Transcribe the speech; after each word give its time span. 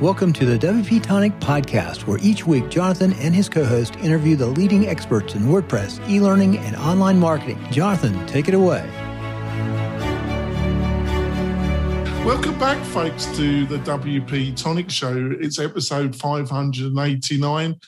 Welcome 0.00 0.34
to 0.34 0.44
the 0.44 0.58
WP 0.58 1.02
Tonic 1.02 1.32
podcast, 1.40 2.06
where 2.06 2.18
each 2.20 2.46
week 2.46 2.68
Jonathan 2.68 3.14
and 3.14 3.34
his 3.34 3.48
co 3.48 3.64
host 3.64 3.96
interview 3.96 4.36
the 4.36 4.46
leading 4.46 4.86
experts 4.88 5.34
in 5.34 5.44
WordPress, 5.44 6.06
e 6.06 6.20
learning, 6.20 6.58
and 6.58 6.76
online 6.76 7.18
marketing. 7.18 7.58
Jonathan, 7.70 8.26
take 8.26 8.46
it 8.46 8.52
away. 8.52 8.86
Welcome 12.26 12.58
back, 12.58 12.76
folks, 12.84 13.24
to 13.38 13.64
the 13.64 13.78
WP 13.78 14.54
Tonic 14.54 14.90
Show. 14.90 15.32
It's 15.40 15.58
episode 15.58 16.14
589. 16.14 17.80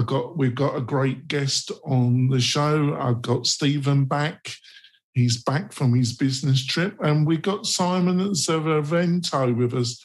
I've 0.00 0.06
got 0.06 0.36
we've 0.36 0.56
got 0.56 0.74
a 0.74 0.80
great 0.80 1.28
guest 1.28 1.70
on 1.84 2.30
the 2.30 2.40
show. 2.40 2.96
I've 3.00 3.22
got 3.22 3.46
Stephen 3.46 4.06
back. 4.06 4.56
He's 5.12 5.40
back 5.40 5.72
from 5.72 5.94
his 5.94 6.14
business 6.14 6.66
trip, 6.66 6.96
and 7.00 7.24
we've 7.24 7.42
got 7.42 7.64
Simon 7.64 8.34
Severino 8.34 9.52
with 9.52 9.72
us 9.72 10.04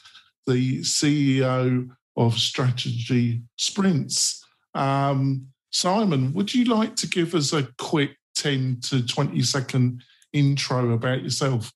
the 0.50 0.80
CEO 0.80 1.88
of 2.16 2.34
Strategy 2.38 3.42
Sprints. 3.56 4.44
Um, 4.74 5.46
Simon, 5.70 6.32
would 6.34 6.52
you 6.52 6.64
like 6.64 6.96
to 6.96 7.06
give 7.08 7.34
us 7.34 7.52
a 7.52 7.68
quick 7.78 8.16
10 8.34 8.80
to 8.82 9.06
20 9.06 9.40
second 9.42 10.02
intro 10.32 10.90
about 10.90 11.22
yourself? 11.22 11.72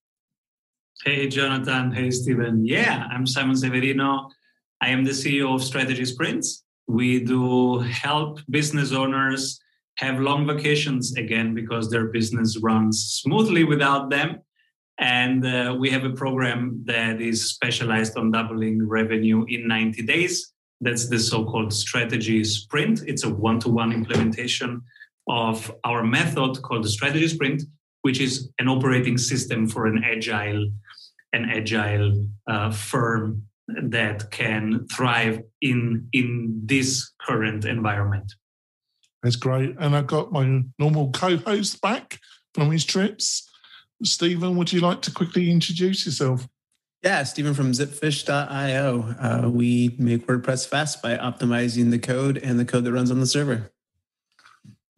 Hey, 1.05 1.29
Jonathan. 1.29 1.93
Hey, 1.93 2.11
Stephen. 2.11 2.67
Yeah, 2.67 3.07
I'm 3.11 3.27
Simon 3.27 3.57
Severino. 3.57 4.31
I 4.81 4.89
am 4.89 5.05
the 5.05 5.13
CEO 5.13 5.55
of 5.55 5.63
Strategy 5.63 6.05
Sprints. 6.05 6.65
We 6.87 7.21
do 7.21 7.79
help 7.79 8.41
business 8.51 8.93
owners 8.93 9.61
have 9.99 10.19
long 10.19 10.47
vacations 10.47 11.17
again 11.17 11.55
because 11.55 11.89
their 11.91 12.07
business 12.07 12.59
runs 12.59 13.21
smoothly 13.23 13.65
without 13.65 14.11
them 14.11 14.41
and 14.99 15.45
uh, 15.45 15.75
we 15.79 15.91
have 15.91 16.05
a 16.05 16.11
program 16.11 16.83
that 16.87 17.21
is 17.21 17.51
specialized 17.51 18.17
on 18.17 18.31
doubling 18.31 18.87
revenue 18.87 19.45
in 19.49 19.67
90 19.67 20.03
days. 20.03 20.53
That's 20.81 21.09
the 21.09 21.19
so 21.19 21.45
called 21.45 21.73
strategy 21.73 22.45
sprint. 22.45 23.03
It's 23.07 23.25
a 23.25 23.31
one 23.31 23.59
to 23.61 23.69
one 23.69 23.93
implementation 23.93 24.83
of 25.29 25.75
our 25.85 26.05
method 26.05 26.63
called 26.63 26.85
the 26.85 26.89
strategy 26.89 27.29
sprint, 27.29 27.63
which 28.03 28.21
is 28.21 28.51
an 28.59 28.69
operating 28.69 29.19
system 29.19 29.67
for 29.67 29.87
an 29.87 30.05
agile, 30.05 30.71
an 31.33 31.51
agile 31.51 32.29
uh, 32.47 32.71
firm 32.71 33.43
that 33.67 34.31
can 34.31 34.87
thrive 34.89 35.41
in, 35.61 36.09
in 36.13 36.61
this 36.65 37.13
current 37.21 37.65
environment. 37.65 38.33
That's 39.23 39.37
great. 39.37 39.75
And 39.79 39.97
I've 39.97 40.07
got 40.07 40.33
my 40.33 40.63
normal 40.79 41.11
co 41.11 41.39
host 41.39 41.81
back 41.81 42.21
from 42.53 42.71
his 42.71 42.85
trips. 42.85 43.51
Stephen, 44.05 44.57
would 44.57 44.73
you 44.73 44.81
like 44.81 45.03
to 45.03 45.11
quickly 45.11 45.51
introduce 45.51 46.07
yourself? 46.07 46.47
Yeah, 47.03 47.23
Stephen 47.25 47.53
from 47.53 47.73
zipfish.io. 47.73 49.15
Uh, 49.21 49.51
we 49.51 49.95
make 49.99 50.27
WordPress 50.27 50.67
fast 50.67 51.03
by 51.03 51.17
optimizing 51.17 51.91
the 51.91 51.99
code 51.99 52.39
and 52.39 52.59
the 52.59 52.65
code 52.65 52.85
that 52.85 52.93
runs 52.93 53.11
on 53.11 53.21
the 53.21 53.27
server. 53.27 53.71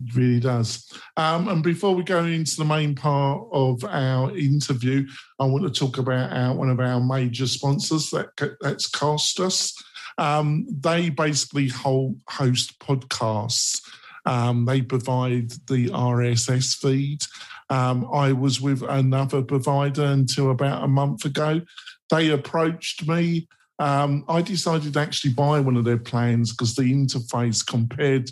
It 0.00 0.14
really 0.14 0.38
does. 0.38 0.88
Um, 1.16 1.48
and 1.48 1.64
before 1.64 1.94
we 1.94 2.04
go 2.04 2.24
into 2.24 2.56
the 2.56 2.64
main 2.64 2.94
part 2.94 3.48
of 3.50 3.82
our 3.84 4.36
interview, 4.36 5.06
I 5.40 5.46
want 5.46 5.64
to 5.64 5.70
talk 5.70 5.98
about 5.98 6.32
our, 6.32 6.54
one 6.54 6.70
of 6.70 6.78
our 6.78 7.00
major 7.00 7.46
sponsors, 7.46 8.10
that, 8.10 8.28
that's 8.60 8.88
Castos. 8.88 9.72
Um, 10.18 10.66
they 10.70 11.10
basically 11.10 11.68
hold, 11.68 12.20
host 12.28 12.78
podcasts. 12.78 13.80
Um, 14.26 14.64
they 14.64 14.82
provide 14.82 15.52
the 15.68 15.88
RSS 15.90 16.76
feed 16.76 17.24
um, 17.68 18.08
I 18.12 18.32
was 18.32 18.60
with 18.60 18.82
another 18.82 19.42
provider 19.42 20.04
until 20.04 20.50
about 20.50 20.84
a 20.84 20.88
month 20.88 21.24
ago. 21.24 21.62
They 22.10 22.30
approached 22.30 23.06
me. 23.08 23.48
Um, 23.78 24.24
I 24.28 24.42
decided 24.42 24.94
to 24.94 25.00
actually 25.00 25.34
buy 25.34 25.60
one 25.60 25.76
of 25.76 25.84
their 25.84 25.98
plans 25.98 26.52
because 26.52 26.74
the 26.74 26.82
interface 26.82 27.66
compared 27.66 28.30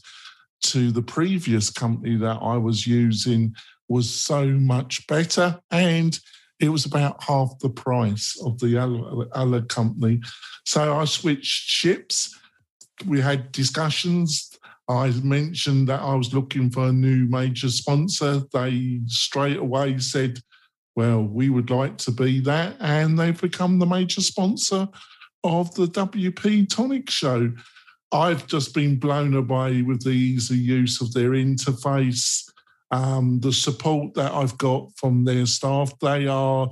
to 0.67 0.91
the 0.91 1.03
previous 1.03 1.69
company 1.69 2.17
that 2.17 2.39
I 2.41 2.57
was 2.57 2.87
using 2.87 3.55
was 3.89 4.09
so 4.09 4.47
much 4.47 5.07
better. 5.07 5.61
And 5.71 6.19
it 6.61 6.69
was 6.69 6.87
about 6.87 7.23
half 7.25 7.59
the 7.59 7.69
price 7.69 8.41
of 8.43 8.59
the 8.61 8.79
other, 8.79 9.27
other 9.33 9.63
company. 9.63 10.21
So 10.65 10.97
I 10.97 11.05
switched 11.05 11.69
ships. 11.69 12.35
We 13.05 13.21
had 13.21 13.53
discussions. 13.53 14.54
I 14.89 15.11
mentioned 15.23 15.89
that 15.89 16.01
I 16.01 16.15
was 16.15 16.35
looking 16.35 16.71
for 16.71 16.89
a 16.89 16.93
new 16.93 17.27
major 17.27 17.69
sponsor. 17.71 18.43
They 18.53 19.01
straight 19.07 19.57
away 19.57 19.99
said, 19.99 20.41
Well, 20.95 21.23
we 21.23 21.49
would 21.49 21.71
like 21.71 21.97
to 21.99 22.11
be 22.11 22.41
that. 22.41 22.77
And 22.81 23.19
they've 23.19 23.41
become 23.41 23.79
the 23.79 23.87
major 23.87 24.21
sponsor 24.21 24.89
of 25.43 25.75
the 25.75 25.87
WP 25.87 26.69
Tonic 26.69 27.09
Show. 27.09 27.53
I've 28.13 28.47
just 28.47 28.75
been 28.75 28.99
blown 28.99 29.35
away 29.35 29.83
with 29.83 30.05
the 30.05 30.11
easy 30.11 30.57
use 30.57 31.01
of 31.01 31.13
their 31.13 31.31
interface, 31.31 32.49
um, 32.91 33.41
the 33.41 33.53
support 33.53 34.15
that 34.15 34.33
I've 34.33 34.57
got 34.59 34.91
from 34.97 35.25
their 35.25 35.47
staff. 35.47 35.93
They 36.01 36.27
are 36.27 36.69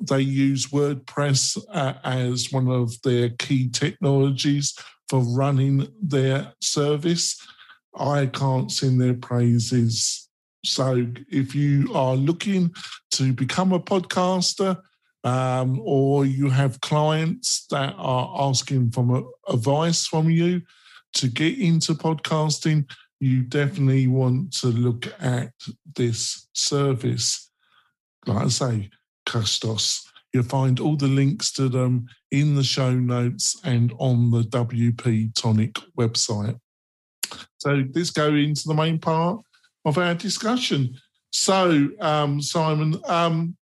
they 0.00 0.20
use 0.20 0.66
WordPress 0.66 1.58
uh, 1.72 1.94
as 2.04 2.52
one 2.52 2.68
of 2.68 3.00
their 3.02 3.30
key 3.30 3.70
technologies 3.70 4.76
for 5.08 5.20
running 5.20 5.88
their 6.02 6.52
service. 6.60 7.40
I 7.96 8.26
can't 8.26 8.70
sing 8.70 8.98
their 8.98 9.14
praises. 9.14 10.28
So 10.64 11.06
if 11.30 11.54
you 11.54 11.92
are 11.94 12.16
looking 12.16 12.74
to 13.12 13.32
become 13.32 13.72
a 13.72 13.80
podcaster, 13.80 14.80
um, 15.24 15.80
or 15.82 16.24
you 16.24 16.48
have 16.50 16.80
clients 16.80 17.66
that 17.70 17.94
are 17.98 18.48
asking 18.48 18.92
for 18.92 19.28
advice 19.48 20.06
from 20.06 20.30
you 20.30 20.62
to 21.14 21.26
get 21.26 21.58
into 21.58 21.94
podcasting, 21.94 22.88
you 23.18 23.42
definitely 23.42 24.06
want 24.06 24.52
to 24.58 24.68
look 24.68 25.12
at 25.20 25.52
this 25.96 26.48
service. 26.52 27.50
Like 28.26 28.44
I 28.44 28.48
say, 28.48 28.90
Castos. 29.26 30.04
You'll 30.32 30.44
find 30.44 30.78
all 30.78 30.96
the 30.96 31.08
links 31.08 31.50
to 31.52 31.68
them 31.68 32.06
in 32.30 32.54
the 32.54 32.62
show 32.62 32.92
notes 32.92 33.58
and 33.64 33.92
on 33.98 34.30
the 34.30 34.42
WP 34.42 35.34
Tonic 35.34 35.74
website. 35.98 36.58
So 37.58 37.84
let's 37.94 38.10
go 38.10 38.34
into 38.34 38.68
the 38.68 38.74
main 38.74 38.98
part 38.98 39.40
of 39.84 39.98
our 39.98 40.14
discussion. 40.14 40.96
So, 41.30 41.88
um, 42.00 42.40
Simon, 42.40 42.96
um, 43.06 43.56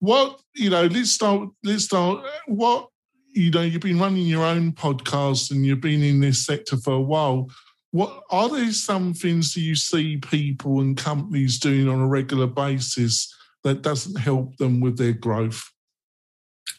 what 0.00 0.40
you 0.54 0.70
know? 0.70 0.86
Let's 0.86 1.12
start. 1.12 1.48
Let's 1.62 1.84
start. 1.84 2.24
What 2.46 2.88
you 3.32 3.50
know? 3.50 3.62
You've 3.62 3.82
been 3.82 4.00
running 4.00 4.26
your 4.26 4.44
own 4.44 4.72
podcast, 4.72 5.50
and 5.50 5.64
you've 5.64 5.80
been 5.80 6.02
in 6.02 6.20
this 6.20 6.44
sector 6.44 6.76
for 6.76 6.94
a 6.94 7.00
while. 7.00 7.48
What 7.92 8.22
are 8.30 8.48
there 8.48 8.72
some 8.72 9.12
things 9.12 9.52
that 9.52 9.60
you 9.60 9.74
see 9.74 10.16
people 10.16 10.80
and 10.80 10.96
companies 10.96 11.58
doing 11.58 11.88
on 11.88 12.00
a 12.00 12.06
regular 12.06 12.46
basis 12.46 13.32
that 13.64 13.82
doesn't 13.82 14.18
help 14.18 14.56
them 14.56 14.80
with 14.80 14.96
their 14.96 15.12
growth? 15.12 15.62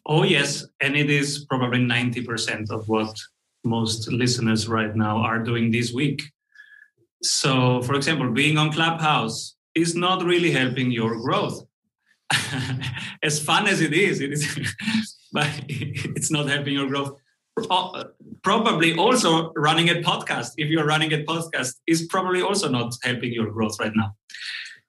Oh 0.06 0.24
yes, 0.24 0.66
and 0.82 0.98
it 0.98 1.10
is 1.10 1.46
probably 1.46 1.80
ninety 1.80 2.24
percent 2.24 2.72
of 2.72 2.90
what 2.90 3.16
most 3.64 4.12
listeners 4.12 4.68
right 4.68 4.96
now 4.96 5.18
are 5.18 5.40
doing 5.40 5.72
this 5.72 5.94
week. 5.94 6.24
So, 7.22 7.82
for 7.84 7.96
example, 7.96 8.30
being 8.32 8.58
on 8.58 8.72
Clubhouse 8.72 9.56
is 9.76 9.96
not 9.96 10.24
really 10.24 10.52
helping 10.52 10.92
your 10.92 11.16
growth. 11.22 11.64
as 13.24 13.42
fun 13.42 13.68
as 13.68 13.82
it 13.82 13.94
is, 13.94 14.20
it 14.20 14.34
is, 14.34 14.58
but 15.32 15.50
it's 15.68 16.32
not 16.32 16.48
helping 16.48 16.74
your 16.74 16.88
growth. 16.88 17.20
Probably 18.42 18.96
also 18.98 19.54
running 19.54 19.90
a 19.90 19.96
podcast, 19.96 20.52
if 20.58 20.70
you're 20.70 20.86
running 20.86 21.14
a 21.14 21.24
podcast, 21.24 21.76
is 21.88 22.08
probably 22.08 22.42
also 22.42 22.68
not 22.68 22.94
helping 23.04 23.32
your 23.32 23.52
growth 23.52 23.80
right 23.80 23.94
now. 23.96 24.16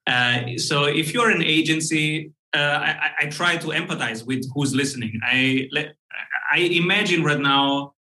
Uh, 0.06 0.56
so, 0.58 0.84
if 0.84 1.14
you're 1.14 1.30
an 1.30 1.42
agency, 1.42 2.32
uh, 2.54 2.58
I, 2.58 3.10
I, 3.22 3.26
try 3.26 3.56
to 3.56 3.68
empathize 3.68 4.24
with 4.24 4.44
who's 4.54 4.74
listening. 4.74 5.18
I 5.24 5.68
I 6.52 6.58
imagine 6.58 7.24
right 7.24 7.40
now 7.40 7.93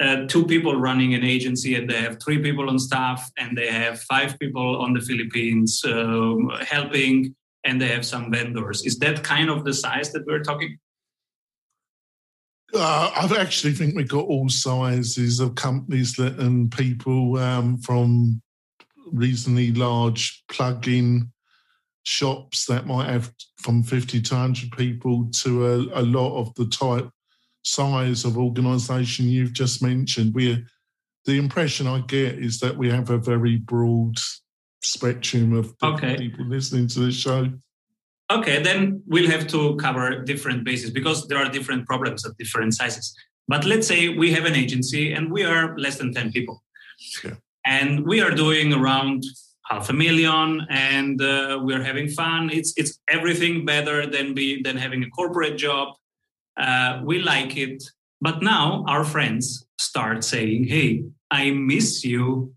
uh, 0.00 0.26
two 0.26 0.46
people 0.46 0.76
running 0.76 1.14
an 1.14 1.24
agency 1.24 1.74
and 1.74 1.88
they 1.88 2.00
have 2.00 2.22
three 2.22 2.38
people 2.38 2.68
on 2.68 2.78
staff 2.78 3.30
and 3.38 3.56
they 3.56 3.70
have 3.70 4.00
five 4.02 4.38
people 4.38 4.80
on 4.80 4.92
the 4.92 5.00
Philippines 5.00 5.82
um, 5.84 6.50
helping 6.60 7.34
and 7.64 7.80
they 7.80 7.88
have 7.88 8.04
some 8.04 8.30
vendors. 8.30 8.84
Is 8.84 8.98
that 8.98 9.22
kind 9.22 9.50
of 9.50 9.64
the 9.64 9.72
size 9.72 10.12
that 10.12 10.26
we're 10.26 10.42
talking? 10.42 10.78
Uh, 12.74 13.10
I 13.14 13.40
actually 13.40 13.74
think 13.74 13.94
we've 13.94 14.08
got 14.08 14.26
all 14.26 14.48
sizes 14.48 15.40
of 15.40 15.54
companies 15.54 16.14
that, 16.14 16.38
and 16.38 16.72
people 16.72 17.36
um, 17.38 17.76
from 17.78 18.40
reasonably 19.12 19.72
large 19.72 20.42
plug-in 20.48 21.30
shops 22.04 22.66
that 22.66 22.86
might 22.86 23.08
have 23.08 23.32
from 23.58 23.82
50 23.82 24.22
to 24.22 24.34
100 24.34 24.72
people 24.72 25.28
to 25.32 25.66
a, 25.66 26.00
a 26.00 26.02
lot 26.02 26.40
of 26.40 26.54
the 26.54 26.66
type 26.66 27.08
size 27.62 28.24
of 28.24 28.36
organisation 28.38 29.26
you've 29.26 29.52
just 29.52 29.82
mentioned, 29.82 30.34
we 30.34 30.64
the 31.24 31.38
impression 31.38 31.86
I 31.86 32.00
get 32.00 32.38
is 32.38 32.58
that 32.60 32.76
we 32.76 32.90
have 32.90 33.10
a 33.10 33.18
very 33.18 33.56
broad 33.56 34.16
spectrum 34.82 35.52
of 35.52 35.72
okay. 35.82 36.16
people 36.16 36.44
listening 36.46 36.88
to 36.88 37.00
the 37.00 37.12
show. 37.12 37.48
Okay, 38.30 38.62
then 38.62 39.02
we'll 39.06 39.30
have 39.30 39.46
to 39.48 39.76
cover 39.76 40.22
different 40.22 40.64
bases 40.64 40.90
because 40.90 41.28
there 41.28 41.38
are 41.38 41.48
different 41.48 41.86
problems 41.86 42.26
at 42.26 42.36
different 42.38 42.74
sizes. 42.74 43.14
But 43.46 43.64
let's 43.64 43.86
say 43.86 44.08
we 44.08 44.32
have 44.32 44.44
an 44.44 44.54
agency 44.54 45.12
and 45.12 45.30
we 45.30 45.44
are 45.44 45.76
less 45.76 45.98
than 45.98 46.12
10 46.12 46.32
people. 46.32 46.62
Yeah. 47.22 47.34
And 47.66 48.06
we 48.06 48.20
are 48.20 48.30
doing 48.30 48.72
around 48.72 49.24
half 49.66 49.90
a 49.90 49.92
million 49.92 50.66
and 50.70 51.20
uh, 51.20 51.60
we're 51.62 51.82
having 51.82 52.08
fun. 52.08 52.50
It's, 52.50 52.72
it's 52.76 52.98
everything 53.08 53.64
better 53.64 54.06
than, 54.06 54.34
be, 54.34 54.62
than 54.62 54.76
having 54.76 55.02
a 55.04 55.10
corporate 55.10 55.58
job. 55.58 55.94
Uh, 56.56 57.00
we 57.04 57.18
like 57.18 57.56
it. 57.56 57.82
But 58.20 58.42
now 58.42 58.84
our 58.88 59.04
friends 59.04 59.66
start 59.78 60.24
saying, 60.24 60.68
hey, 60.68 61.04
I 61.30 61.50
miss 61.50 62.04
you. 62.04 62.54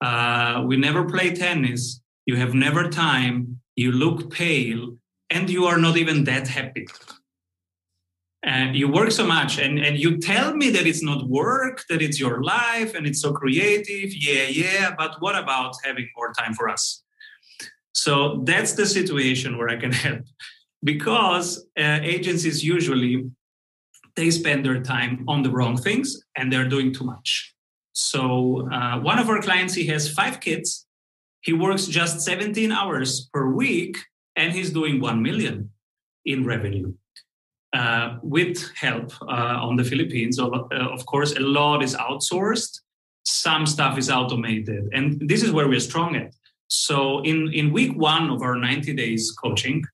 Uh, 0.00 0.64
we 0.66 0.76
never 0.76 1.04
play 1.04 1.34
tennis. 1.34 2.00
You 2.26 2.36
have 2.36 2.54
never 2.54 2.88
time. 2.90 3.60
You 3.76 3.92
look 3.92 4.30
pale 4.30 4.96
and 5.30 5.48
you 5.48 5.66
are 5.66 5.78
not 5.78 5.96
even 5.96 6.24
that 6.24 6.48
happy 6.48 6.86
and 8.46 8.76
you 8.76 8.88
work 8.88 9.10
so 9.10 9.26
much 9.26 9.58
and, 9.58 9.78
and 9.78 9.98
you 9.98 10.18
tell 10.18 10.54
me 10.54 10.70
that 10.70 10.86
it's 10.86 11.02
not 11.02 11.28
work 11.28 11.84
that 11.90 12.00
it's 12.00 12.18
your 12.18 12.42
life 12.42 12.94
and 12.94 13.06
it's 13.06 13.20
so 13.20 13.32
creative 13.32 14.14
yeah 14.14 14.44
yeah 14.44 14.94
but 14.96 15.16
what 15.20 15.36
about 15.36 15.74
having 15.84 16.08
more 16.16 16.32
time 16.32 16.54
for 16.54 16.68
us 16.68 17.02
so 17.92 18.42
that's 18.44 18.72
the 18.74 18.86
situation 18.86 19.58
where 19.58 19.68
i 19.68 19.76
can 19.76 19.92
help 20.06 20.22
because 20.84 21.66
uh, 21.78 21.98
agencies 22.02 22.62
usually 22.62 23.28
they 24.16 24.30
spend 24.30 24.64
their 24.64 24.80
time 24.80 25.24
on 25.28 25.42
the 25.42 25.50
wrong 25.50 25.76
things 25.76 26.20
and 26.36 26.52
they're 26.52 26.68
doing 26.68 26.92
too 26.92 27.04
much 27.04 27.54
so 27.92 28.68
uh, 28.72 28.98
one 29.00 29.18
of 29.18 29.28
our 29.28 29.40
clients 29.40 29.74
he 29.74 29.86
has 29.86 30.12
five 30.12 30.40
kids 30.40 30.86
he 31.40 31.52
works 31.52 31.86
just 31.86 32.20
17 32.22 32.72
hours 32.72 33.28
per 33.32 33.48
week 33.48 33.96
and 34.34 34.52
he's 34.52 34.70
doing 34.70 35.00
1 35.00 35.22
million 35.22 35.70
in 36.24 36.44
revenue 36.44 36.92
uh, 37.72 38.18
with 38.22 38.58
help 38.74 39.12
uh, 39.22 39.58
on 39.60 39.76
the 39.76 39.84
Philippines. 39.84 40.38
Uh, 40.38 40.48
of 40.70 41.04
course, 41.06 41.32
a 41.36 41.40
lot 41.40 41.82
is 41.82 41.94
outsourced. 41.94 42.80
Some 43.24 43.66
stuff 43.66 43.98
is 43.98 44.08
automated, 44.08 44.88
and 44.92 45.20
this 45.28 45.42
is 45.42 45.50
where 45.50 45.68
we're 45.68 45.80
strong 45.80 46.16
at. 46.16 46.32
So, 46.68 47.20
in 47.22 47.52
in 47.52 47.72
week 47.72 47.92
one 47.96 48.30
of 48.30 48.40
our 48.42 48.56
90 48.56 48.94
days 48.94 49.32
coaching, 49.32 49.84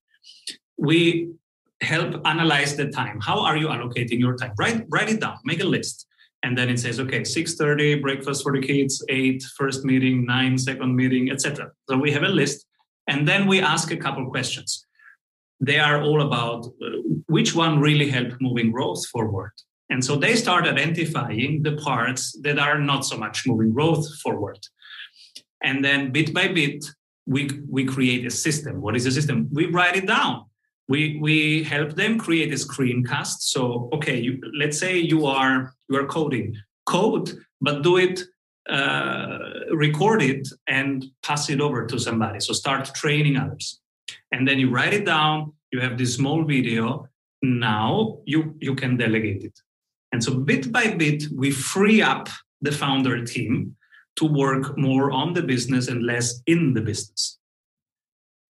we 0.77 1.31
help 1.82 2.26
analyze 2.26 2.76
the 2.76 2.88
time. 2.88 3.20
How 3.20 3.40
are 3.40 3.56
you 3.56 3.69
allocating 3.69 4.19
your 4.19 4.37
time? 4.37 4.52
Write 4.58 4.84
write 4.88 5.11
it 5.11 5.20
down. 5.20 5.38
Make 5.44 5.61
a 5.61 5.67
list. 5.67 6.06
And 6.44 6.58
then 6.58 6.69
it 6.69 6.81
says, 6.81 6.99
okay, 6.99 7.20
6:30 7.20 8.02
breakfast 8.02 8.43
for 8.43 8.52
the 8.52 8.61
kids, 8.61 9.05
8 9.08 9.43
first 9.56 9.84
meeting, 9.84 10.25
9 10.26 10.58
second 10.58 10.96
meeting, 10.96 11.31
etc. 11.31 11.70
So 11.88 11.96
we 11.96 12.11
have 12.12 12.25
a 12.25 12.29
list, 12.29 12.67
and 13.06 13.29
then 13.29 13.46
we 13.46 13.61
ask 13.61 13.93
a 13.93 13.96
couple 13.96 14.29
questions 14.31 14.84
they 15.62 15.79
are 15.79 16.02
all 16.02 16.23
about 16.23 16.67
uh, 16.67 16.88
which 17.29 17.55
one 17.55 17.79
really 17.79 18.11
helped 18.11 18.40
moving 18.40 18.73
growth 18.73 19.06
forward. 19.06 19.52
And 19.88 20.05
so 20.05 20.17
they 20.17 20.35
start 20.35 20.67
identifying 20.67 21.62
the 21.62 21.76
parts 21.76 22.37
that 22.43 22.58
are 22.58 22.78
not 22.78 23.05
so 23.05 23.17
much 23.17 23.46
moving 23.46 23.73
growth 23.73 24.05
forward. 24.20 24.58
And 25.62 25.85
then 25.85 26.11
bit 26.11 26.35
by 26.35 26.49
bit, 26.49 26.85
we, 27.26 27.49
we 27.69 27.85
create 27.85 28.26
a 28.26 28.31
system. 28.31 28.81
What 28.81 28.96
is 28.96 29.06
a 29.06 29.12
system? 29.12 29.49
We 29.52 29.67
write 29.67 29.96
it 29.96 30.06
down. 30.06 30.46
We, 30.93 31.00
we 31.27 31.62
help 31.75 31.91
them 32.00 32.19
create 32.19 32.53
a 32.53 32.61
screencast. 32.67 33.39
So, 33.55 33.89
okay, 33.97 34.19
you, 34.27 34.33
let's 34.62 34.79
say 34.79 34.93
you 35.12 35.27
are 35.27 35.75
you 35.89 35.97
are 35.99 36.06
coding. 36.06 36.49
Code, 36.85 37.29
but 37.61 37.83
do 37.83 37.97
it, 38.06 38.17
uh, 38.69 39.39
record 39.87 40.21
it, 40.23 40.49
and 40.67 40.97
pass 41.23 41.49
it 41.50 41.61
over 41.61 41.87
to 41.87 41.99
somebody. 41.99 42.41
So 42.41 42.53
start 42.53 42.94
training 42.94 43.37
others 43.37 43.83
and 44.33 44.47
then 44.47 44.59
you 44.59 44.71
write 44.71 44.94
it 44.94 45.05
down 45.05 45.53
you 45.71 45.81
have 45.81 45.97
this 45.97 46.15
small 46.15 46.44
video 46.44 47.06
now 47.43 48.19
you 48.25 48.55
you 48.61 48.75
can 48.75 48.97
delegate 48.97 49.45
it 49.45 49.59
and 50.12 50.23
so 50.23 50.35
bit 50.35 50.73
by 50.73 50.88
bit 50.95 51.25
we 51.35 51.50
free 51.50 52.03
up 52.03 52.29
the 52.61 52.73
founder 52.73 53.25
team 53.25 53.77
to 54.17 54.25
work 54.25 54.77
more 54.77 55.11
on 55.11 55.33
the 55.33 55.43
business 55.43 55.88
and 55.88 56.03
less 56.03 56.43
in 56.47 56.75
the 56.75 56.81
business 56.81 57.38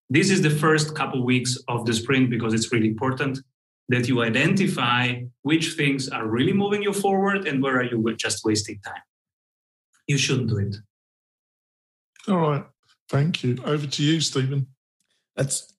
this 0.09 0.29
is 0.29 0.41
the 0.41 0.49
first 0.49 0.95
couple 0.95 1.23
weeks 1.25 1.57
of 1.67 1.85
the 1.85 1.93
sprint 1.93 2.29
because 2.29 2.53
it's 2.53 2.71
really 2.71 2.87
important 2.87 3.39
that 3.89 4.07
you 4.07 4.21
identify 4.23 5.21
which 5.41 5.73
things 5.73 6.07
are 6.09 6.27
really 6.27 6.53
moving 6.53 6.81
you 6.81 6.93
forward 6.93 7.47
and 7.47 7.61
where 7.61 7.77
are 7.77 7.83
you 7.83 8.15
just 8.15 8.45
wasting 8.45 8.79
time. 8.79 9.01
You 10.07 10.17
shouldn't 10.17 10.49
do 10.49 10.57
it. 10.57 10.75
All 12.27 12.51
right. 12.51 12.65
Thank 13.09 13.43
you. 13.43 13.57
Over 13.65 13.85
to 13.85 14.03
you 14.03 14.21
stephen. 14.21 14.67
That's 15.35 15.73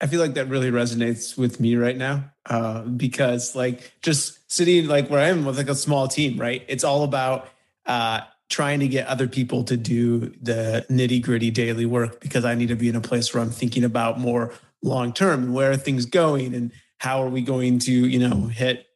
I 0.00 0.06
feel 0.06 0.20
like 0.20 0.34
that 0.34 0.48
really 0.48 0.70
resonates 0.70 1.38
with 1.38 1.58
me 1.58 1.76
right 1.76 1.96
now 1.96 2.30
uh, 2.50 2.82
because 2.82 3.56
like 3.56 3.92
just 4.02 4.38
sitting 4.50 4.86
like 4.88 5.08
where 5.08 5.20
I 5.20 5.28
am 5.28 5.46
with 5.46 5.56
like 5.56 5.70
a 5.70 5.74
small 5.74 6.06
team, 6.06 6.38
right? 6.38 6.62
It's 6.68 6.84
all 6.84 7.02
about 7.02 7.48
uh, 7.86 8.20
trying 8.48 8.80
to 8.80 8.88
get 8.88 9.06
other 9.06 9.26
people 9.26 9.64
to 9.64 9.76
do 9.76 10.32
the 10.40 10.86
nitty 10.88 11.22
gritty 11.22 11.50
daily 11.50 11.86
work 11.86 12.20
because 12.20 12.44
I 12.44 12.54
need 12.54 12.68
to 12.68 12.76
be 12.76 12.88
in 12.88 12.96
a 12.96 13.00
place 13.00 13.32
where 13.34 13.42
I'm 13.42 13.50
thinking 13.50 13.84
about 13.84 14.18
more 14.20 14.52
long 14.82 15.12
term 15.12 15.44
and 15.44 15.54
where 15.54 15.72
are 15.72 15.76
things 15.76 16.06
going 16.06 16.54
and 16.54 16.70
how 16.98 17.22
are 17.22 17.28
we 17.28 17.42
going 17.42 17.78
to 17.80 17.92
you 17.92 18.18
know 18.18 18.46
hit 18.46 18.86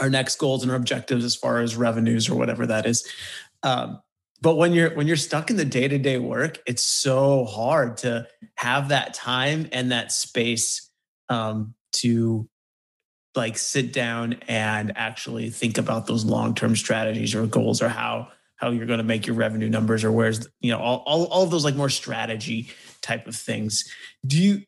our 0.00 0.08
next 0.08 0.38
goals 0.38 0.62
and 0.62 0.70
our 0.70 0.76
objectives 0.76 1.24
as 1.24 1.34
far 1.34 1.60
as 1.60 1.76
revenues 1.76 2.28
or 2.28 2.36
whatever 2.36 2.64
that 2.66 2.86
is. 2.86 3.06
Um, 3.62 4.00
but 4.40 4.56
when 4.56 4.72
you're 4.72 4.94
when 4.94 5.06
you're 5.06 5.16
stuck 5.16 5.50
in 5.50 5.56
the 5.56 5.64
day-to-day 5.64 6.18
work 6.18 6.60
it's 6.66 6.82
so 6.82 7.44
hard 7.44 7.96
to 7.98 8.26
have 8.54 8.88
that 8.88 9.14
time 9.14 9.68
and 9.72 9.90
that 9.90 10.12
space 10.12 10.90
um, 11.28 11.74
to 11.92 12.48
like 13.34 13.58
sit 13.58 13.92
down 13.92 14.34
and 14.48 14.92
actually 14.96 15.50
think 15.50 15.78
about 15.78 16.06
those 16.06 16.24
long-term 16.24 16.74
strategies 16.74 17.34
or 17.34 17.46
goals 17.46 17.82
or 17.82 17.88
how 17.88 18.28
how 18.60 18.70
you're 18.70 18.86
going 18.86 18.98
to 18.98 19.04
make 19.04 19.26
your 19.26 19.36
revenue 19.36 19.70
numbers 19.70 20.04
or 20.04 20.12
where's 20.12 20.46
you 20.60 20.70
know 20.70 20.78
all, 20.78 21.02
all, 21.06 21.24
all 21.26 21.44
of 21.44 21.50
those 21.50 21.64
like 21.64 21.74
more 21.74 21.88
strategy 21.88 22.70
type 23.00 23.26
of 23.26 23.34
things. 23.34 23.90
Do 24.26 24.40
you 24.40 24.62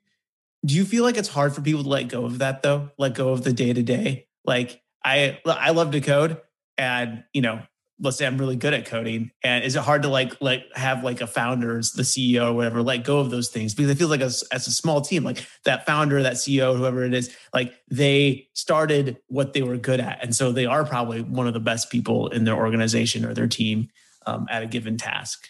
do 0.64 0.74
you 0.74 0.84
feel 0.84 1.04
like 1.04 1.16
it's 1.16 1.28
hard 1.28 1.54
for 1.54 1.60
people 1.60 1.82
to 1.82 1.88
let 1.88 2.08
go 2.08 2.24
of 2.24 2.38
that 2.38 2.62
though? 2.62 2.90
Let 2.98 3.14
go 3.14 3.30
of 3.30 3.44
the 3.44 3.52
day-to-day? 3.52 4.26
Like 4.44 4.80
i 5.04 5.38
i 5.44 5.70
love 5.70 5.90
to 5.90 6.00
code 6.00 6.40
and 6.78 7.24
you 7.32 7.42
know 7.42 7.60
let's 8.02 8.16
say 8.16 8.26
I'm 8.26 8.36
really 8.36 8.56
good 8.56 8.74
at 8.74 8.84
coding, 8.84 9.30
and 9.44 9.64
is 9.64 9.76
it 9.76 9.82
hard 9.82 10.02
to 10.02 10.08
like 10.08 10.40
like 10.40 10.64
have 10.74 11.04
like 11.04 11.20
a 11.20 11.26
founder, 11.26 11.76
the 11.76 12.02
CEO 12.02 12.50
or 12.50 12.52
whatever, 12.52 12.82
let 12.82 13.04
go 13.04 13.20
of 13.20 13.30
those 13.30 13.48
things 13.48 13.74
because 13.74 13.90
it 13.90 13.94
feels 13.94 14.10
like 14.10 14.20
as, 14.20 14.42
as 14.52 14.66
a 14.66 14.72
small 14.72 15.00
team, 15.00 15.22
like 15.22 15.46
that 15.64 15.86
founder, 15.86 16.22
that 16.22 16.34
CEO, 16.34 16.76
whoever 16.76 17.04
it 17.04 17.14
is, 17.14 17.34
like 17.54 17.72
they 17.88 18.48
started 18.54 19.18
what 19.28 19.52
they 19.52 19.62
were 19.62 19.76
good 19.76 20.00
at, 20.00 20.22
and 20.22 20.34
so 20.34 20.50
they 20.50 20.66
are 20.66 20.84
probably 20.84 21.22
one 21.22 21.46
of 21.46 21.54
the 21.54 21.60
best 21.60 21.90
people 21.90 22.28
in 22.28 22.44
their 22.44 22.56
organization 22.56 23.24
or 23.24 23.32
their 23.32 23.48
team 23.48 23.88
um, 24.26 24.46
at 24.50 24.62
a 24.62 24.66
given 24.66 24.96
task. 24.96 25.48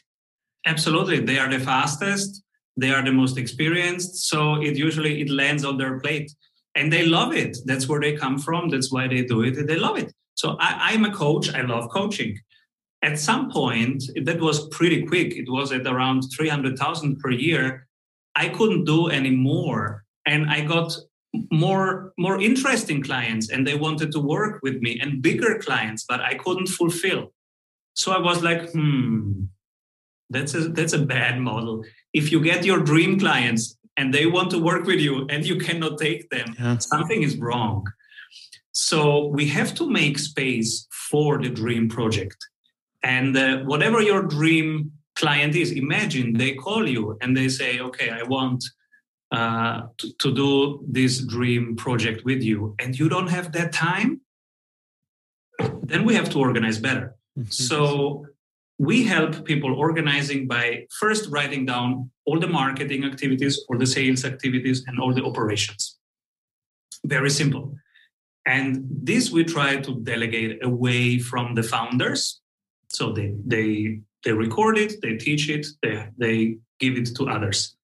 Absolutely, 0.67 1.21
they 1.21 1.39
are 1.39 1.51
the 1.51 1.59
fastest, 1.59 2.43
they 2.77 2.91
are 2.91 3.03
the 3.03 3.13
most 3.13 3.39
experienced, 3.39 4.29
so 4.29 4.61
it 4.61 4.77
usually 4.77 5.23
it 5.23 5.31
lands 5.31 5.65
on 5.65 5.79
their 5.79 5.99
plate, 6.01 6.31
and 6.75 6.93
they 6.93 7.07
love 7.07 7.35
it. 7.35 7.57
That's 7.65 7.89
where 7.89 8.01
they 8.01 8.15
come 8.15 8.39
from. 8.39 8.69
That's 8.69 8.93
why 8.93 9.09
they 9.09 9.23
do 9.23 9.43
it. 9.43 9.67
They 9.67 9.77
love 9.77 9.97
it. 9.99 10.13
So 10.35 10.57
I, 10.59 10.93
am 10.93 11.05
a 11.05 11.13
coach. 11.13 11.53
I 11.53 11.63
love 11.63 11.91
coaching. 11.91 12.39
At 13.03 13.19
some 13.19 13.51
point, 13.51 14.05
that 14.25 14.41
was 14.41 14.69
pretty 14.69 15.05
quick. 15.07 15.37
It 15.37 15.49
was 15.49 15.73
at 15.73 15.87
around 15.87 16.23
300,000 16.37 17.19
per 17.19 17.31
year. 17.31 17.87
I 18.35 18.49
couldn't 18.49 18.85
do 18.85 19.09
any 19.09 19.31
more. 19.31 20.05
And 20.27 20.49
I 20.49 20.63
got 20.63 20.97
more 21.51 22.13
more 22.19 22.41
interesting 22.41 23.03
clients 23.03 23.51
and 23.51 23.67
they 23.67 23.75
wanted 23.75 24.13
to 24.13 24.21
work 24.21 24.61
with 24.63 24.77
me 24.83 25.01
and 25.01 25.23
bigger 25.23 25.59
clients 25.59 26.05
but 26.07 26.21
i 26.21 26.35
couldn't 26.35 26.69
fulfill 26.69 27.33
so 27.95 28.13
i 28.13 28.19
was 28.19 28.43
like 28.43 28.71
hmm 28.73 29.45
that's 30.31 30.55
a 30.55 30.69
that's 30.69 30.93
a 30.93 30.99
bad 30.99 31.41
model 31.41 31.85
if 32.13 32.31
you 32.31 32.41
get 32.41 32.65
your 32.65 32.81
dream 32.81 33.19
clients 33.19 33.77
and 33.97 34.13
they 34.13 34.27
want 34.27 34.51
to 34.51 34.59
work 34.59 34.85
with 34.85 35.01
you 35.01 35.27
and 35.29 35.45
you 35.45 35.59
cannot 35.59 35.99
take 35.99 36.29
them 36.31 36.55
yeah. 36.59 36.77
something 36.79 37.23
is 37.23 37.37
wrong 37.37 37.87
so 38.73 39.27
we 39.27 39.47
have 39.49 39.75
to 39.75 39.89
make 39.89 40.19
space 40.19 40.87
for 40.91 41.39
the 41.39 41.51
dream 41.51 41.89
project. 41.89 42.37
And 43.03 43.37
uh, 43.37 43.59
whatever 43.61 44.01
your 44.01 44.23
dream 44.23 44.93
client 45.15 45.55
is, 45.55 45.73
imagine 45.73 46.35
they 46.35 46.55
call 46.55 46.89
you 46.89 47.19
and 47.21 47.37
they 47.37 47.49
say, 47.49 47.81
okay, 47.81 48.11
I 48.11 48.23
want 48.23 48.65
uh, 49.31 49.83
to, 49.99 50.13
to 50.19 50.35
do 50.35 50.85
this 50.89 51.21
dream 51.21 51.77
project 51.77 52.25
with 52.25 52.43
you, 52.43 52.75
and 52.79 52.99
you 52.99 53.09
don't 53.09 53.29
have 53.29 53.53
that 53.53 53.73
time, 53.73 54.21
then 55.83 56.05
we 56.05 56.15
have 56.15 56.29
to 56.31 56.39
organize 56.39 56.79
better. 56.79 57.15
Mm-hmm. 57.39 57.51
So 57.51 58.27
we 58.79 59.05
help 59.05 59.45
people 59.45 59.75
organizing 59.75 60.49
by 60.49 60.87
first 60.99 61.31
writing 61.31 61.65
down 61.67 62.11
all 62.27 62.39
the 62.39 62.47
marketing 62.47 63.05
activities, 63.05 63.65
all 63.69 63.79
the 63.79 63.87
sales 63.87 64.25
activities, 64.25 64.85
and 64.87 64.99
all 65.01 65.15
the 65.15 65.25
operations. 65.25 65.99
Very 67.05 67.31
simple. 67.31 67.75
And 68.45 68.85
this 68.91 69.31
we 69.31 69.45
try 69.45 69.77
to 69.77 70.01
delegate 70.01 70.65
away 70.65 71.19
from 71.19 71.55
the 71.55 71.63
founders. 71.63 72.41
So 72.89 73.13
they 73.13 73.35
they 73.47 74.01
they 74.25 74.33
record 74.33 74.79
it, 74.79 75.01
they 75.03 75.17
teach 75.17 75.49
it, 75.49 75.67
they 75.83 76.09
they 76.19 76.59
give 76.79 76.97
it 76.97 77.15
to 77.17 77.29
others. 77.29 77.77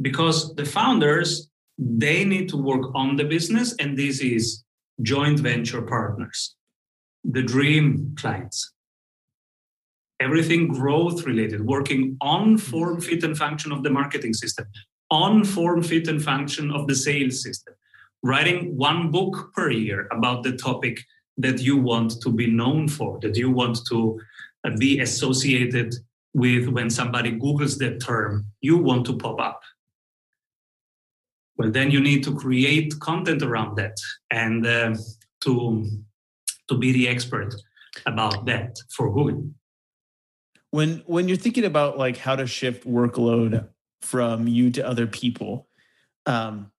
Because 0.00 0.54
the 0.54 0.64
founders, 0.64 1.50
they 1.76 2.24
need 2.24 2.48
to 2.50 2.56
work 2.56 2.90
on 2.94 3.16
the 3.16 3.24
business, 3.24 3.74
and 3.78 3.96
this 3.96 4.20
is 4.20 4.64
joint 5.02 5.40
venture 5.40 5.82
partners. 5.82 6.56
the 7.24 7.42
dream 7.42 8.14
clients. 8.18 8.72
Everything 10.20 10.68
growth 10.68 11.24
related, 11.26 11.64
working 11.66 12.16
on 12.20 12.58
form, 12.58 12.96
mm-hmm. 12.96 13.08
fit, 13.08 13.24
and 13.24 13.36
function 13.36 13.72
of 13.72 13.82
the 13.82 13.90
marketing 13.90 14.34
system, 14.34 14.66
on 15.10 15.44
form, 15.44 15.82
fit, 15.82 16.08
and 16.08 16.22
function 16.22 16.70
of 16.70 16.86
the 16.86 16.94
sales 16.94 17.42
system, 17.42 17.74
writing 18.22 18.76
one 18.76 19.10
book 19.10 19.52
per 19.54 19.70
year 19.70 20.08
about 20.10 20.42
the 20.42 20.56
topic 20.56 21.00
that 21.36 21.60
you 21.60 21.76
want 21.76 22.20
to 22.20 22.30
be 22.30 22.46
known 22.46 22.88
for, 22.88 23.18
that 23.20 23.36
you 23.36 23.50
want 23.50 23.78
to 23.88 24.20
uh, 24.64 24.70
be 24.76 25.00
associated 25.00 25.94
with 26.34 26.68
when 26.68 26.90
somebody 26.90 27.32
Googles 27.32 27.78
that 27.78 28.00
term, 28.00 28.46
you 28.60 28.76
want 28.76 29.06
to 29.06 29.16
pop 29.16 29.40
up. 29.40 29.60
Well, 31.56 31.70
then 31.70 31.90
you 31.90 32.00
need 32.00 32.22
to 32.24 32.34
create 32.34 32.98
content 33.00 33.42
around 33.42 33.76
that 33.76 33.96
and 34.30 34.66
uh, 34.66 34.94
to, 35.42 35.90
to 36.68 36.78
be 36.78 36.92
the 36.92 37.08
expert 37.08 37.54
about 38.06 38.46
that 38.46 38.78
for 38.90 39.12
Google. 39.12 39.50
When 40.70 41.02
when 41.06 41.28
you're 41.28 41.38
thinking 41.38 41.64
about 41.64 41.96
like 41.96 42.18
how 42.18 42.36
to 42.36 42.46
shift 42.46 42.86
workload 42.86 43.68
from 44.02 44.46
you 44.46 44.70
to 44.72 44.86
other 44.86 45.06
people, 45.06 45.66
um, 46.26 46.70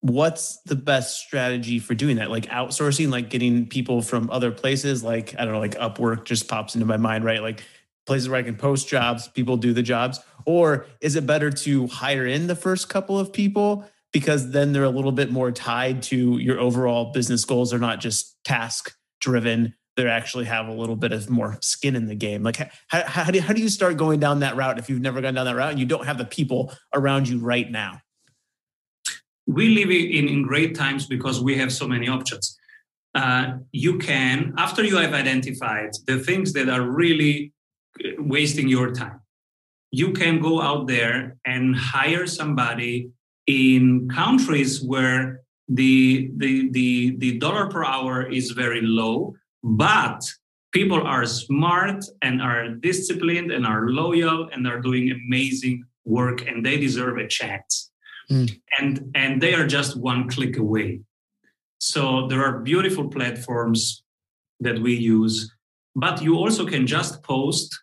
what's 0.00 0.60
the 0.62 0.76
best 0.76 1.18
strategy 1.18 1.78
for 1.78 1.94
doing 1.94 2.16
that? 2.16 2.30
Like 2.30 2.46
outsourcing 2.46 3.10
like 3.10 3.30
getting 3.30 3.66
people 3.66 4.02
from 4.02 4.30
other 4.30 4.52
places 4.52 5.02
like 5.02 5.34
i 5.38 5.44
don't 5.44 5.54
know 5.54 5.60
like 5.60 5.74
upwork 5.76 6.24
just 6.24 6.48
pops 6.48 6.74
into 6.74 6.86
my 6.86 6.96
mind 6.96 7.24
right? 7.24 7.42
Like 7.42 7.62
places 8.06 8.28
where 8.28 8.38
i 8.38 8.42
can 8.42 8.56
post 8.56 8.88
jobs 8.88 9.28
people 9.28 9.56
do 9.56 9.72
the 9.72 9.82
jobs. 9.82 10.20
Or 10.46 10.86
is 11.00 11.16
it 11.16 11.26
better 11.26 11.50
to 11.50 11.86
hire 11.88 12.26
in 12.26 12.46
the 12.46 12.56
first 12.56 12.88
couple 12.88 13.18
of 13.18 13.32
people 13.32 13.84
because 14.12 14.52
then 14.52 14.72
they're 14.72 14.84
a 14.84 14.90
little 14.90 15.12
bit 15.12 15.30
more 15.30 15.52
tied 15.52 16.02
to 16.04 16.38
your 16.38 16.58
overall 16.58 17.12
business 17.12 17.44
goals? 17.44 17.70
They're 17.70 17.78
not 17.78 18.00
just 18.00 18.42
task 18.44 18.94
driven. 19.20 19.74
They 19.96 20.06
actually 20.06 20.44
have 20.44 20.68
a 20.68 20.72
little 20.72 20.94
bit 20.94 21.12
of 21.12 21.28
more 21.28 21.58
skin 21.60 21.96
in 21.96 22.06
the 22.06 22.14
game. 22.14 22.44
Like 22.44 22.56
how, 22.86 23.02
how, 23.04 23.30
do, 23.30 23.40
how 23.40 23.52
do 23.52 23.60
you 23.60 23.68
start 23.68 23.96
going 23.96 24.20
down 24.20 24.40
that 24.40 24.56
route 24.56 24.78
if 24.78 24.88
you've 24.88 25.00
never 25.00 25.20
gone 25.20 25.34
down 25.34 25.44
that 25.44 25.56
route 25.56 25.72
and 25.72 25.80
you 25.80 25.86
don't 25.86 26.06
have 26.06 26.18
the 26.18 26.24
people 26.24 26.72
around 26.94 27.28
you 27.28 27.40
right 27.40 27.68
now 27.68 28.00
we 29.48 29.70
live 29.70 29.90
in, 29.90 30.28
in 30.28 30.42
great 30.42 30.74
times 30.76 31.06
because 31.06 31.40
we 31.40 31.56
have 31.56 31.72
so 31.72 31.88
many 31.88 32.06
options. 32.06 32.58
Uh, 33.14 33.54
you 33.72 33.98
can, 33.98 34.54
after 34.58 34.84
you 34.84 34.96
have 34.98 35.14
identified 35.14 35.90
the 36.06 36.18
things 36.18 36.52
that 36.52 36.68
are 36.68 36.82
really 36.82 37.52
uh, 38.04 38.10
wasting 38.18 38.68
your 38.68 38.92
time, 38.92 39.20
you 39.90 40.12
can 40.12 40.38
go 40.38 40.60
out 40.60 40.86
there 40.86 41.38
and 41.46 41.74
hire 41.74 42.26
somebody 42.26 43.10
in 43.46 44.06
countries 44.10 44.82
where 44.82 45.40
the, 45.66 46.30
the, 46.36 46.68
the, 46.70 47.16
the 47.16 47.38
dollar 47.38 47.68
per 47.68 47.82
hour 47.82 48.30
is 48.30 48.50
very 48.50 48.82
low, 48.82 49.34
but 49.64 50.30
people 50.72 51.02
are 51.02 51.24
smart 51.24 52.04
and 52.20 52.42
are 52.42 52.68
disciplined 52.68 53.50
and 53.50 53.64
are 53.64 53.88
loyal 53.88 54.50
and 54.52 54.66
are 54.66 54.80
doing 54.80 55.10
amazing 55.10 55.84
work 56.04 56.46
and 56.46 56.64
they 56.64 56.76
deserve 56.78 57.16
a 57.16 57.26
chance. 57.26 57.90
Mm. 58.30 58.60
And, 58.78 59.10
and 59.14 59.40
they 59.40 59.54
are 59.54 59.66
just 59.66 59.96
one 59.96 60.28
click 60.28 60.56
away. 60.56 61.00
So 61.78 62.26
there 62.26 62.44
are 62.44 62.60
beautiful 62.60 63.08
platforms 63.08 64.02
that 64.60 64.78
we 64.80 64.94
use, 64.94 65.54
but 65.94 66.20
you 66.22 66.36
also 66.36 66.66
can 66.66 66.86
just 66.86 67.22
post 67.22 67.76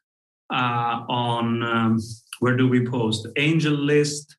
uh, 0.54 1.02
on 1.10 1.64
um, 1.64 2.00
where 2.40 2.58
do 2.58 2.68
we 2.68 2.86
post? 2.86 3.28
Angel 3.38 3.74
List 3.74 4.36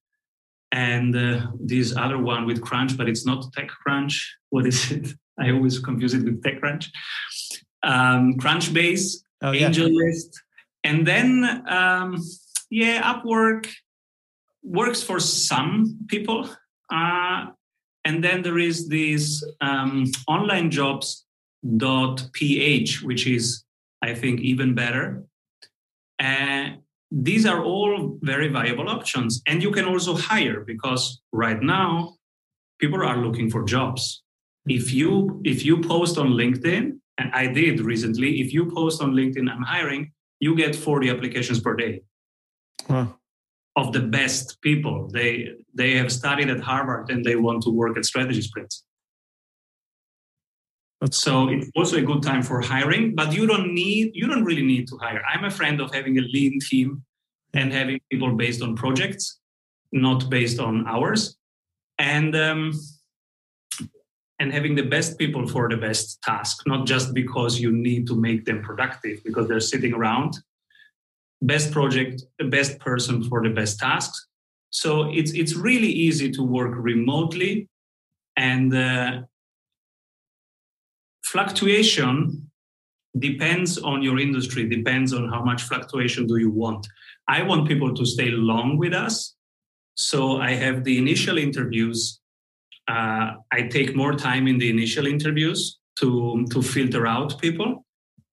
and 0.73 1.17
uh, 1.17 1.47
this 1.59 1.97
other 1.97 2.19
one 2.19 2.45
with 2.45 2.61
Crunch, 2.61 2.97
but 2.97 3.09
it's 3.09 3.25
not 3.25 3.47
TechCrunch. 3.53 4.23
What 4.51 4.67
is 4.67 4.91
it? 4.91 5.15
I 5.39 5.51
always 5.51 5.79
confuse 5.79 6.15
it 6.15 6.25
with 6.25 6.43
TechCrunch. 6.43 6.87
Um, 7.83 8.35
Crunchbase, 8.35 9.17
oh, 9.43 9.53
yeah. 9.53 9.71
AngelList, 9.71 10.35
and 10.83 11.07
then 11.07 11.65
um, 11.69 12.17
yeah, 12.71 13.03
Upwork 13.03 13.71
works 14.67 15.03
for 15.03 15.19
some 15.21 15.99
people. 16.09 16.49
Uh, 16.93 17.47
and 18.05 18.23
then 18.23 18.43
there 18.43 18.59
is 18.59 18.89
this 18.89 19.43
um, 19.61 20.05
online 20.29 20.71
jobs.ph, 20.71 21.23
which 23.03 23.27
is, 23.27 23.65
I 24.03 24.15
think, 24.15 24.41
even 24.41 24.75
better. 24.75 25.25
Uh, 26.19 26.71
these 27.11 27.47
are 27.47 27.63
all 27.63 28.19
very 28.23 28.49
viable 28.49 28.89
options. 28.89 29.43
And 29.47 29.63
you 29.63 29.71
can 29.71 29.85
also 29.85 30.17
hire 30.17 30.61
because 30.61 31.21
right 31.33 31.63
now 31.63 32.17
people 32.81 33.03
are 33.03 33.17
looking 33.19 33.51
for 33.51 33.63
jobs. 33.65 34.23
If 34.67 34.93
you 34.93 35.41
if 35.45 35.65
you 35.65 35.81
post 35.81 36.19
on 36.19 36.31
LinkedIn, 36.31 36.99
and 37.19 37.33
I 37.33 37.47
did 37.47 37.81
recently, 37.81 38.41
if 38.41 38.53
you 38.53 38.69
post 38.71 39.01
on 39.01 39.13
LinkedIn, 39.13 39.49
I'm 39.49 39.63
hiring, 39.63 40.13
you 40.41 40.57
get 40.57 40.75
40 40.75 41.09
applications 41.09 41.61
per 41.61 41.77
day. 41.77 42.03
Huh 42.89 43.07
of 43.77 43.93
the 43.93 44.01
best 44.01 44.61
people. 44.63 45.09
They 45.13 45.53
they 45.75 45.97
have 45.97 46.11
studied 46.11 46.51
at 46.51 46.61
Harvard 46.61 47.11
and 47.11 47.25
they 47.25 47.37
want 47.37 47.63
to 47.65 47.71
work 47.71 47.97
at 47.97 48.05
Strategy 48.05 48.43
Sprints. 48.43 48.85
So 51.13 51.49
it's 51.51 51.71
also 51.77 51.99
a 51.99 52.03
good 52.03 52.23
time 52.23 52.43
for 52.43 52.61
hiring, 52.63 53.15
but 53.15 53.33
you 53.33 53.47
don't 53.47 53.75
need 53.75 54.13
you 54.15 54.27
don't 54.27 54.45
really 54.45 54.65
need 54.65 54.89
to 54.89 54.97
hire. 54.97 55.23
I'm 55.31 55.45
a 55.45 55.51
friend 55.51 55.81
of 55.81 55.95
having 55.95 56.19
a 56.19 56.23
lean 56.23 56.59
team 56.59 57.05
and 57.53 57.73
having 57.73 58.01
people 58.11 58.35
based 58.35 58.63
on 58.63 58.75
projects, 58.77 59.39
not 59.93 60.29
based 60.31 60.59
on 60.59 60.87
hours, 60.87 61.37
and 61.99 62.35
um, 62.35 62.73
and 64.39 64.53
having 64.53 64.75
the 64.75 64.83
best 64.83 65.19
people 65.19 65.47
for 65.47 65.69
the 65.69 65.77
best 65.77 66.21
task, 66.23 66.63
not 66.67 66.87
just 66.87 67.15
because 67.15 67.61
you 67.61 67.71
need 67.73 68.07
to 68.07 68.17
make 68.17 68.45
them 68.47 68.63
productive 68.63 69.23
because 69.23 69.49
they're 69.49 69.61
sitting 69.61 69.93
around 69.93 70.39
best 71.43 71.73
project, 71.73 72.23
the 72.39 72.45
best 72.45 72.79
person 72.79 73.23
for 73.25 73.43
the 73.43 73.51
best 73.51 73.79
tasks. 73.79 74.27
So 74.71 75.11
it's 75.11 75.33
it's 75.33 75.55
really 75.55 75.89
easy 75.89 76.31
to 76.33 76.43
work 76.43 76.73
remotely, 76.77 77.69
and 78.37 78.75
uh, 78.75 79.23
fluctuation 81.25 82.51
depends 83.19 83.79
on 83.79 84.03
your 84.03 84.19
industry. 84.19 84.69
Depends 84.69 85.13
on 85.13 85.29
how 85.29 85.43
much 85.43 85.63
fluctuation 85.63 86.27
do 86.27 86.37
you 86.37 86.51
want. 86.51 86.87
I 87.29 87.43
want 87.43 87.69
people 87.69 87.95
to 87.95 88.05
stay 88.05 88.31
long 88.31 88.77
with 88.77 88.93
us, 88.93 89.35
so 89.95 90.39
I 90.39 90.53
have 90.53 90.85
the 90.85 90.99
initial 90.99 91.39
interviews. 91.39 92.21
Uh, 92.89 93.33
I 93.53 93.63
take 93.63 93.97
more 93.97 94.15
time 94.15 94.47
in 94.47 94.59
the 94.59 94.69
initial 94.69 95.07
interviews 95.07 95.79
to 95.97 96.45
to 96.51 96.61
filter 96.61 97.07
out 97.07 97.41
people, 97.41 97.85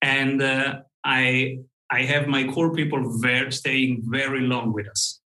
and 0.02 0.42
uh, 0.42 0.82
I 1.04 1.60
I 1.94 2.02
have 2.14 2.26
my 2.28 2.44
core 2.54 2.74
people 2.74 3.02
very, 3.20 3.52
staying 3.52 4.02
very 4.06 4.42
long 4.42 4.74
with 4.74 4.88
us. 4.90 5.22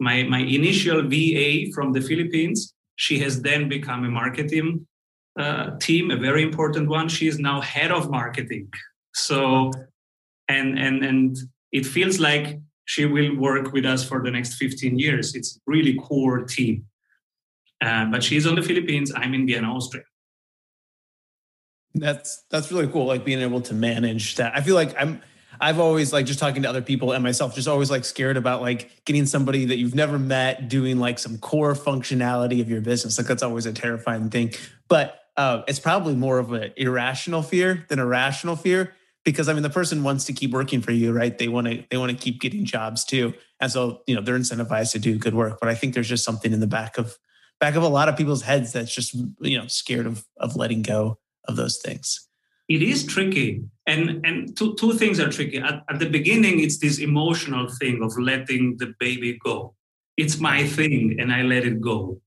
My, 0.00 0.22
my 0.22 0.38
initial 0.38 1.02
VA 1.02 1.70
from 1.74 1.92
the 1.92 2.00
Philippines, 2.00 2.74
she 2.96 3.18
has 3.18 3.42
then 3.42 3.68
become 3.68 4.04
a 4.04 4.08
marketing 4.08 4.86
uh, 5.38 5.76
team, 5.78 6.10
a 6.10 6.16
very 6.16 6.42
important 6.42 6.88
one. 6.88 7.08
She 7.08 7.26
is 7.28 7.38
now 7.38 7.60
head 7.60 7.92
of 7.92 8.10
marketing. 8.10 8.72
So, 9.14 9.70
and 10.48 10.78
and 10.78 11.04
and 11.04 11.36
it 11.72 11.84
feels 11.84 12.18
like 12.18 12.58
she 12.86 13.04
will 13.04 13.36
work 13.36 13.72
with 13.74 13.84
us 13.84 14.02
for 14.08 14.22
the 14.22 14.30
next 14.30 14.54
15 14.54 14.98
years. 14.98 15.34
It's 15.34 15.58
really 15.66 15.94
core 15.94 16.44
team. 16.44 16.86
Uh, 17.82 18.06
but 18.06 18.22
she's 18.22 18.46
on 18.46 18.54
the 18.54 18.62
Philippines. 18.62 19.12
I'm 19.14 19.34
in 19.34 19.46
Vienna, 19.46 19.74
Austria. 19.74 20.04
That's 21.98 22.44
that's 22.50 22.70
really 22.70 22.88
cool. 22.88 23.06
Like 23.06 23.24
being 23.24 23.40
able 23.40 23.60
to 23.62 23.74
manage 23.74 24.36
that. 24.36 24.56
I 24.56 24.60
feel 24.60 24.74
like 24.74 24.94
I'm 25.00 25.22
I've 25.60 25.78
always 25.78 26.12
like 26.12 26.26
just 26.26 26.38
talking 26.38 26.62
to 26.62 26.68
other 26.68 26.82
people 26.82 27.12
and 27.12 27.22
myself, 27.22 27.54
just 27.54 27.68
always 27.68 27.90
like 27.90 28.04
scared 28.04 28.36
about 28.36 28.60
like 28.60 29.04
getting 29.04 29.26
somebody 29.26 29.64
that 29.66 29.78
you've 29.78 29.94
never 29.94 30.18
met 30.18 30.68
doing 30.68 30.98
like 30.98 31.18
some 31.18 31.38
core 31.38 31.74
functionality 31.74 32.60
of 32.60 32.68
your 32.68 32.80
business. 32.80 33.18
Like 33.18 33.26
that's 33.26 33.42
always 33.42 33.66
a 33.66 33.72
terrifying 33.72 34.28
thing. 34.30 34.52
But 34.88 35.20
uh, 35.36 35.62
it's 35.66 35.80
probably 35.80 36.14
more 36.14 36.38
of 36.38 36.52
an 36.52 36.72
irrational 36.76 37.42
fear 37.42 37.86
than 37.88 37.98
a 37.98 38.06
rational 38.06 38.56
fear 38.56 38.94
because 39.24 39.48
I 39.48 39.54
mean 39.54 39.62
the 39.62 39.70
person 39.70 40.02
wants 40.02 40.24
to 40.26 40.32
keep 40.32 40.50
working 40.50 40.82
for 40.82 40.92
you, 40.92 41.12
right? 41.12 41.36
They 41.36 41.48
want 41.48 41.66
to 41.66 41.84
they 41.90 41.96
want 41.96 42.12
to 42.12 42.16
keep 42.16 42.40
getting 42.40 42.64
jobs 42.64 43.04
too, 43.04 43.34
and 43.60 43.70
so 43.70 44.02
you 44.06 44.14
know 44.14 44.20
they're 44.20 44.38
incentivized 44.38 44.92
to 44.92 44.98
do 44.98 45.18
good 45.18 45.34
work. 45.34 45.58
But 45.60 45.68
I 45.68 45.74
think 45.74 45.94
there's 45.94 46.08
just 46.08 46.24
something 46.24 46.52
in 46.52 46.60
the 46.60 46.66
back 46.66 46.98
of 46.98 47.18
back 47.58 47.74
of 47.74 47.82
a 47.82 47.88
lot 47.88 48.08
of 48.08 48.16
people's 48.16 48.42
heads 48.42 48.72
that's 48.72 48.94
just 48.94 49.14
you 49.40 49.58
know 49.58 49.66
scared 49.66 50.06
of 50.06 50.26
of 50.36 50.56
letting 50.56 50.82
go 50.82 51.18
of 51.48 51.56
those 51.56 51.78
things. 51.78 52.28
It 52.68 52.82
is 52.82 53.06
tricky 53.06 53.62
and 53.86 54.24
and 54.26 54.56
two, 54.56 54.74
two 54.74 54.94
things 54.94 55.20
are 55.20 55.30
tricky. 55.30 55.58
At, 55.58 55.84
at 55.88 55.98
the 55.98 56.08
beginning 56.08 56.60
it's 56.60 56.78
this 56.78 56.98
emotional 56.98 57.68
thing 57.68 58.02
of 58.02 58.16
letting 58.18 58.76
the 58.78 58.94
baby 58.98 59.38
go. 59.44 59.74
It's 60.16 60.40
my 60.40 60.66
thing 60.66 61.16
and 61.20 61.32
i 61.32 61.42
let 61.42 61.64
it 61.64 61.80
go. 61.80 62.20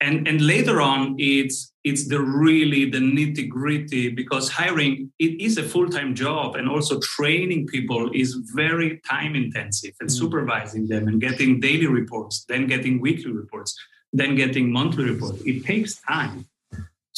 And 0.00 0.26
and 0.26 0.40
later 0.40 0.80
on 0.80 1.14
it's 1.18 1.72
it's 1.84 2.08
the 2.08 2.20
really 2.20 2.90
the 2.90 2.98
nitty 2.98 3.48
gritty 3.48 4.10
because 4.10 4.48
hiring 4.48 5.12
it 5.18 5.40
is 5.40 5.58
a 5.58 5.62
full-time 5.62 6.14
job 6.14 6.56
and 6.56 6.68
also 6.68 6.98
training 7.00 7.66
people 7.68 8.10
is 8.12 8.34
very 8.54 9.00
time 9.08 9.34
intensive 9.36 9.94
and 10.00 10.10
mm. 10.10 10.18
supervising 10.20 10.88
them 10.88 11.08
and 11.08 11.20
getting 11.20 11.60
daily 11.60 11.86
reports 11.86 12.44
then 12.48 12.66
getting 12.66 13.00
weekly 13.00 13.32
reports 13.32 13.74
then 14.12 14.34
getting 14.36 14.72
monthly 14.72 15.04
reports. 15.04 15.42
It 15.44 15.64
takes 15.64 15.96
time 15.96 16.46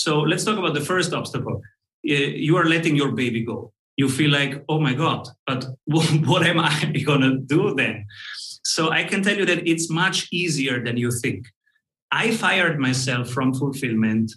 so 0.00 0.21
let's 0.21 0.45
talk 0.45 0.57
about 0.57 0.73
the 0.73 0.80
first 0.80 1.12
obstacle. 1.12 1.61
you 2.02 2.57
are 2.57 2.64
letting 2.64 2.97
your 2.97 3.12
baby 3.12 3.45
go. 3.45 3.71
You 3.99 4.09
feel 4.09 4.30
like, 4.30 4.64
oh 4.66 4.80
my 4.80 4.95
God, 4.95 5.28
but 5.47 5.66
what 5.85 6.47
am 6.47 6.59
I 6.59 6.75
going 7.04 7.21
to 7.21 7.37
do 7.37 7.75
then? 7.75 8.07
So 8.64 8.90
I 8.90 9.04
can 9.04 9.23
tell 9.23 9.37
you 9.37 9.45
that 9.45 9.69
it's 9.69 9.90
much 9.90 10.26
easier 10.33 10.83
than 10.83 10.97
you 10.97 11.11
think. 11.11 11.49
I 12.11 12.30
fired 12.30 12.78
myself 12.78 13.28
from 13.28 13.52
fulfillment 13.52 14.33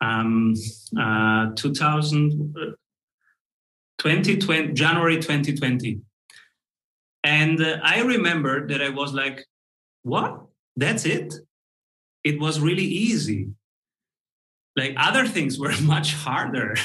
um, 0.00 0.54
uh, 0.98 1.50
2000, 1.56 2.54
2020, 3.98 4.72
January 4.72 5.16
2020. 5.16 6.00
And 7.22 7.60
uh, 7.60 7.80
I 7.82 8.00
remember 8.00 8.66
that 8.68 8.80
I 8.80 8.88
was 8.88 9.12
like, 9.12 9.44
what? 10.04 10.40
That's 10.74 11.04
it? 11.04 11.34
It 12.24 12.40
was 12.40 12.60
really 12.60 12.84
easy. 12.84 13.48
Like 14.76 14.94
other 14.98 15.26
things 15.26 15.58
were 15.58 15.72
much 15.82 16.14
harder. 16.14 16.76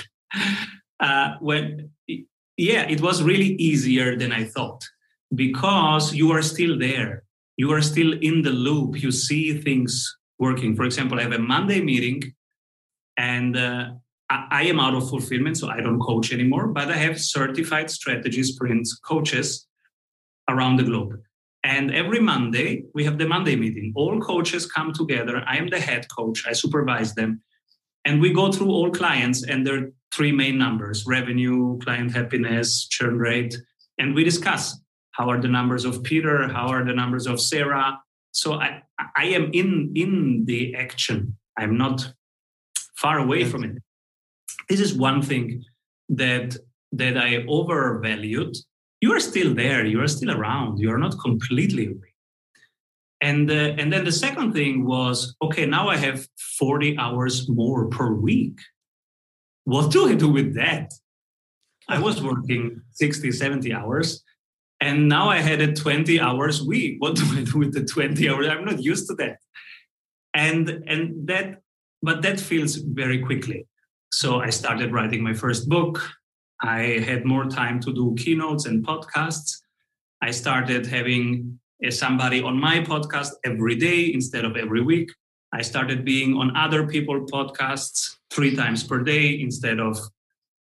uh, 1.00 1.36
when, 1.39 1.91
yeah, 2.57 2.83
it 2.89 3.01
was 3.01 3.21
really 3.21 3.53
easier 3.55 4.15
than 4.17 4.31
I 4.31 4.45
thought 4.45 4.83
because 5.33 6.13
you 6.13 6.31
are 6.31 6.41
still 6.41 6.77
there. 6.77 7.24
You 7.57 7.71
are 7.74 7.81
still 7.81 8.13
in 8.13 8.41
the 8.41 8.51
loop. 8.51 9.01
You 9.01 9.12
see 9.12 9.57
things 9.57 10.17
working. 10.39 10.75
For 10.75 10.83
example, 10.83 11.19
I 11.19 11.24
have 11.24 11.33
a 11.33 11.39
Monday 11.39 11.81
meeting 11.81 12.33
and 13.17 13.57
uh, 13.57 13.89
I, 14.29 14.63
am 14.63 14.79
out 14.79 14.95
of 14.95 15.10
fulfillment, 15.10 15.57
so 15.57 15.69
I 15.69 15.81
don't 15.81 16.00
coach 16.00 16.31
anymore, 16.31 16.67
but 16.67 16.89
I 16.89 16.95
have 16.95 17.19
certified 17.19 17.91
strategy 17.91 18.43
sprints 18.43 18.98
coaches 18.98 19.67
around 20.50 20.77
the 20.77 20.83
globe. 20.83 21.19
And 21.63 21.93
every 21.93 22.19
Monday, 22.19 22.86
we 22.95 23.03
have 23.03 23.17
the 23.17 23.27
Monday 23.27 23.55
meeting. 23.55 23.93
All 23.95 24.19
coaches 24.19 24.65
come 24.65 24.93
together. 24.93 25.43
I 25.45 25.57
am 25.57 25.69
the 25.69 25.79
head 25.79 26.07
coach, 26.15 26.48
I 26.48 26.53
supervise 26.53 27.13
them. 27.13 27.41
And 28.05 28.22
we 28.22 28.34
go 28.34 28.51
through 28.51 28.70
all 28.70 28.89
clients 28.91 29.43
and 29.43 29.65
their 29.65 29.91
three 30.13 30.31
main 30.31 30.58
numbers 30.58 31.05
revenue, 31.08 31.79
client 31.79 32.13
happiness, 32.13 32.88
churn 32.88 33.17
rate. 33.17 33.55
And 33.98 34.15
we 34.15 34.24
discuss 34.24 34.79
how 35.12 35.29
are 35.29 35.41
the 35.41 35.48
numbers 35.48 35.86
of 35.86 36.03
Peter, 36.03 36.48
how 36.48 36.67
are 36.67 36.84
the 36.84 36.93
numbers 36.93 37.27
of 37.27 37.39
Sarah. 37.39 38.00
So 38.31 38.53
I, 38.53 38.81
I 39.15 39.25
am 39.25 39.51
in, 39.53 39.91
in 39.96 40.46
the 40.46 40.75
action. 40.75 41.38
I'm 41.58 41.77
not 41.77 42.13
far 42.96 43.20
away 43.20 43.43
from 43.46 43.63
it. 43.63 43.77
This 44.70 44.79
is 44.79 44.93
one 44.93 45.22
thing 45.22 45.63
that 46.10 46.58
that 46.93 47.17
I 47.17 47.46
overvalued. 47.48 48.55
You 49.00 49.13
are 49.13 49.20
still 49.20 49.53
there. 49.53 49.86
You 49.86 50.01
are 50.01 50.08
still 50.08 50.31
around. 50.31 50.79
You 50.79 50.91
are 50.91 50.98
not 50.98 51.15
completely 51.20 51.88
away. 51.88 52.10
And 53.21 53.49
and 53.51 53.93
then 53.93 54.03
the 54.03 54.11
second 54.11 54.53
thing 54.53 54.85
was 54.85 55.35
okay. 55.41 55.65
Now 55.65 55.89
I 55.89 55.97
have 55.97 56.27
forty 56.57 56.97
hours 56.97 57.47
more 57.47 57.87
per 57.87 58.13
week. 58.13 58.59
What 59.65 59.91
do 59.91 60.09
I 60.09 60.15
do 60.15 60.29
with 60.29 60.55
that? 60.55 60.91
I 61.87 61.99
was 61.99 62.21
working 62.21 62.81
60, 62.91 63.31
70 63.31 63.73
hours. 63.73 64.23
And 64.79 65.09
now 65.09 65.29
I 65.29 65.37
had 65.39 65.61
a 65.61 65.73
20 65.73 66.19
hours 66.19 66.63
week. 66.63 66.95
What 66.99 67.15
do 67.17 67.23
I 67.37 67.43
do 67.43 67.59
with 67.59 67.73
the 67.73 67.83
20 67.83 68.29
hours? 68.29 68.47
I'm 68.47 68.65
not 68.65 68.81
used 68.81 69.07
to 69.09 69.15
that. 69.15 69.37
And 70.33 70.83
and 70.87 71.27
that 71.27 71.61
but 72.01 72.21
that 72.23 72.39
feels 72.39 72.77
very 72.77 73.19
quickly. 73.19 73.67
So 74.11 74.39
I 74.39 74.49
started 74.49 74.91
writing 74.91 75.21
my 75.21 75.33
first 75.33 75.69
book. 75.69 76.01
I 76.61 77.03
had 77.05 77.25
more 77.25 77.45
time 77.45 77.79
to 77.81 77.93
do 77.93 78.15
keynotes 78.17 78.65
and 78.65 78.85
podcasts. 78.85 79.57
I 80.21 80.31
started 80.31 80.85
having 80.85 81.59
somebody 81.89 82.41
on 82.41 82.59
my 82.59 82.79
podcast 82.79 83.31
every 83.43 83.75
day 83.75 84.13
instead 84.13 84.45
of 84.45 84.55
every 84.55 84.81
week. 84.81 85.11
I 85.53 85.61
started 85.61 86.05
being 86.05 86.35
on 86.35 86.55
other 86.55 86.88
people 86.88 87.25
podcasts 87.25 88.17
three 88.29 88.55
times 88.55 88.83
per 88.83 89.00
day 89.00 89.39
instead 89.41 89.79
of 89.79 89.97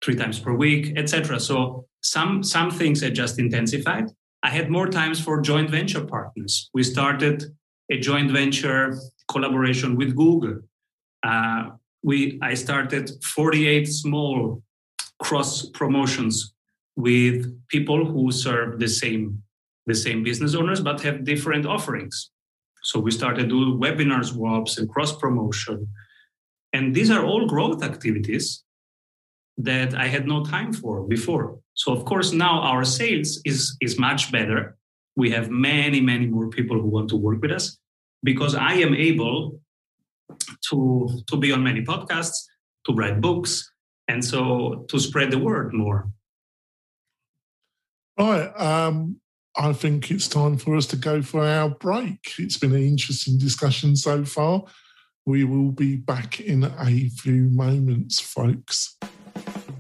three 0.03 0.15
times 0.15 0.39
per 0.39 0.55
week, 0.55 0.97
etc. 0.97 1.41
So 1.41 1.87
some 2.03 2.43
some 2.43 2.71
things 2.71 3.01
had 3.01 3.15
just 3.15 3.39
intensified. 3.39 4.11
I 4.43 4.51
had 4.51 4.71
more 4.71 4.89
times 4.89 5.21
for 5.21 5.41
joint 5.41 5.71
venture 5.71 6.05
partners. 6.05 6.71
We 6.73 6.85
started 6.85 7.45
a 7.91 7.99
joint 7.99 8.31
venture 8.31 8.97
collaboration 9.29 9.97
with 9.97 10.15
Google 10.15 10.61
uh, 11.23 11.71
we 12.03 12.39
I 12.43 12.55
started 12.55 13.11
48 13.25 13.89
small 13.89 14.63
cross 15.21 15.69
promotions 15.71 16.55
with 16.97 17.47
people 17.69 18.05
who 18.05 18.31
serve 18.31 18.79
the 18.79 18.89
same 18.89 19.43
the 19.89 19.95
same 19.95 20.23
business 20.23 20.55
owners 20.55 20.81
but 20.81 21.01
have 21.01 21.25
different 21.25 21.67
offerings. 21.67 22.31
So 22.83 23.01
we 23.01 23.11
started 23.11 23.49
doing 23.49 23.81
webinar 23.81 24.25
swaps 24.25 24.79
and 24.79 24.89
cross 24.89 25.17
promotion. 25.17 25.89
And 26.73 26.95
these 26.95 27.11
are 27.11 27.25
all 27.25 27.47
growth 27.47 27.83
activities 27.83 28.63
that 29.57 29.95
I 29.95 30.07
had 30.07 30.27
no 30.27 30.45
time 30.45 30.73
for 30.73 31.03
before. 31.03 31.59
So 31.75 31.93
of 31.93 32.05
course 32.05 32.33
now 32.33 32.61
our 32.61 32.85
sales 32.85 33.41
is 33.45 33.77
is 33.81 33.99
much 33.99 34.31
better. 34.31 34.77
We 35.17 35.31
have 35.37 35.51
many 35.51 36.01
many 36.01 36.27
more 36.27 36.49
people 36.49 36.77
who 36.81 36.89
want 36.97 37.09
to 37.11 37.17
work 37.17 37.41
with 37.43 37.51
us 37.51 37.79
because 38.23 38.55
I 38.55 38.75
am 38.87 38.95
able 38.95 39.61
to 40.69 41.09
to 41.31 41.37
be 41.37 41.51
on 41.53 41.63
many 41.63 41.83
podcasts, 41.83 42.39
to 42.87 42.93
write 42.93 43.21
books, 43.21 43.53
and 44.07 44.25
so 44.25 44.87
to 44.91 44.99
spread 44.99 45.31
the 45.31 45.39
word 45.39 45.73
more. 45.73 46.11
Right. 48.19 48.51
Um, 48.57 49.21
I 49.61 49.73
think 49.73 50.13
it's 50.13 50.29
time 50.29 50.57
for 50.57 50.77
us 50.77 50.87
to 50.87 50.97
go 50.97 51.21
for 51.21 51.45
our 51.45 51.69
break. 51.69 52.33
It's 52.39 52.57
been 52.57 52.73
an 52.73 52.87
interesting 52.87 53.39
discussion 53.39 53.97
so 53.97 54.25
far. 54.25 54.63
We 55.27 55.43
will 55.43 55.73
be 55.73 55.97
back 55.97 56.39
in 56.39 56.63
a 56.63 57.09
few 57.09 57.51
moments, 57.51 58.21
folks. 58.21 58.97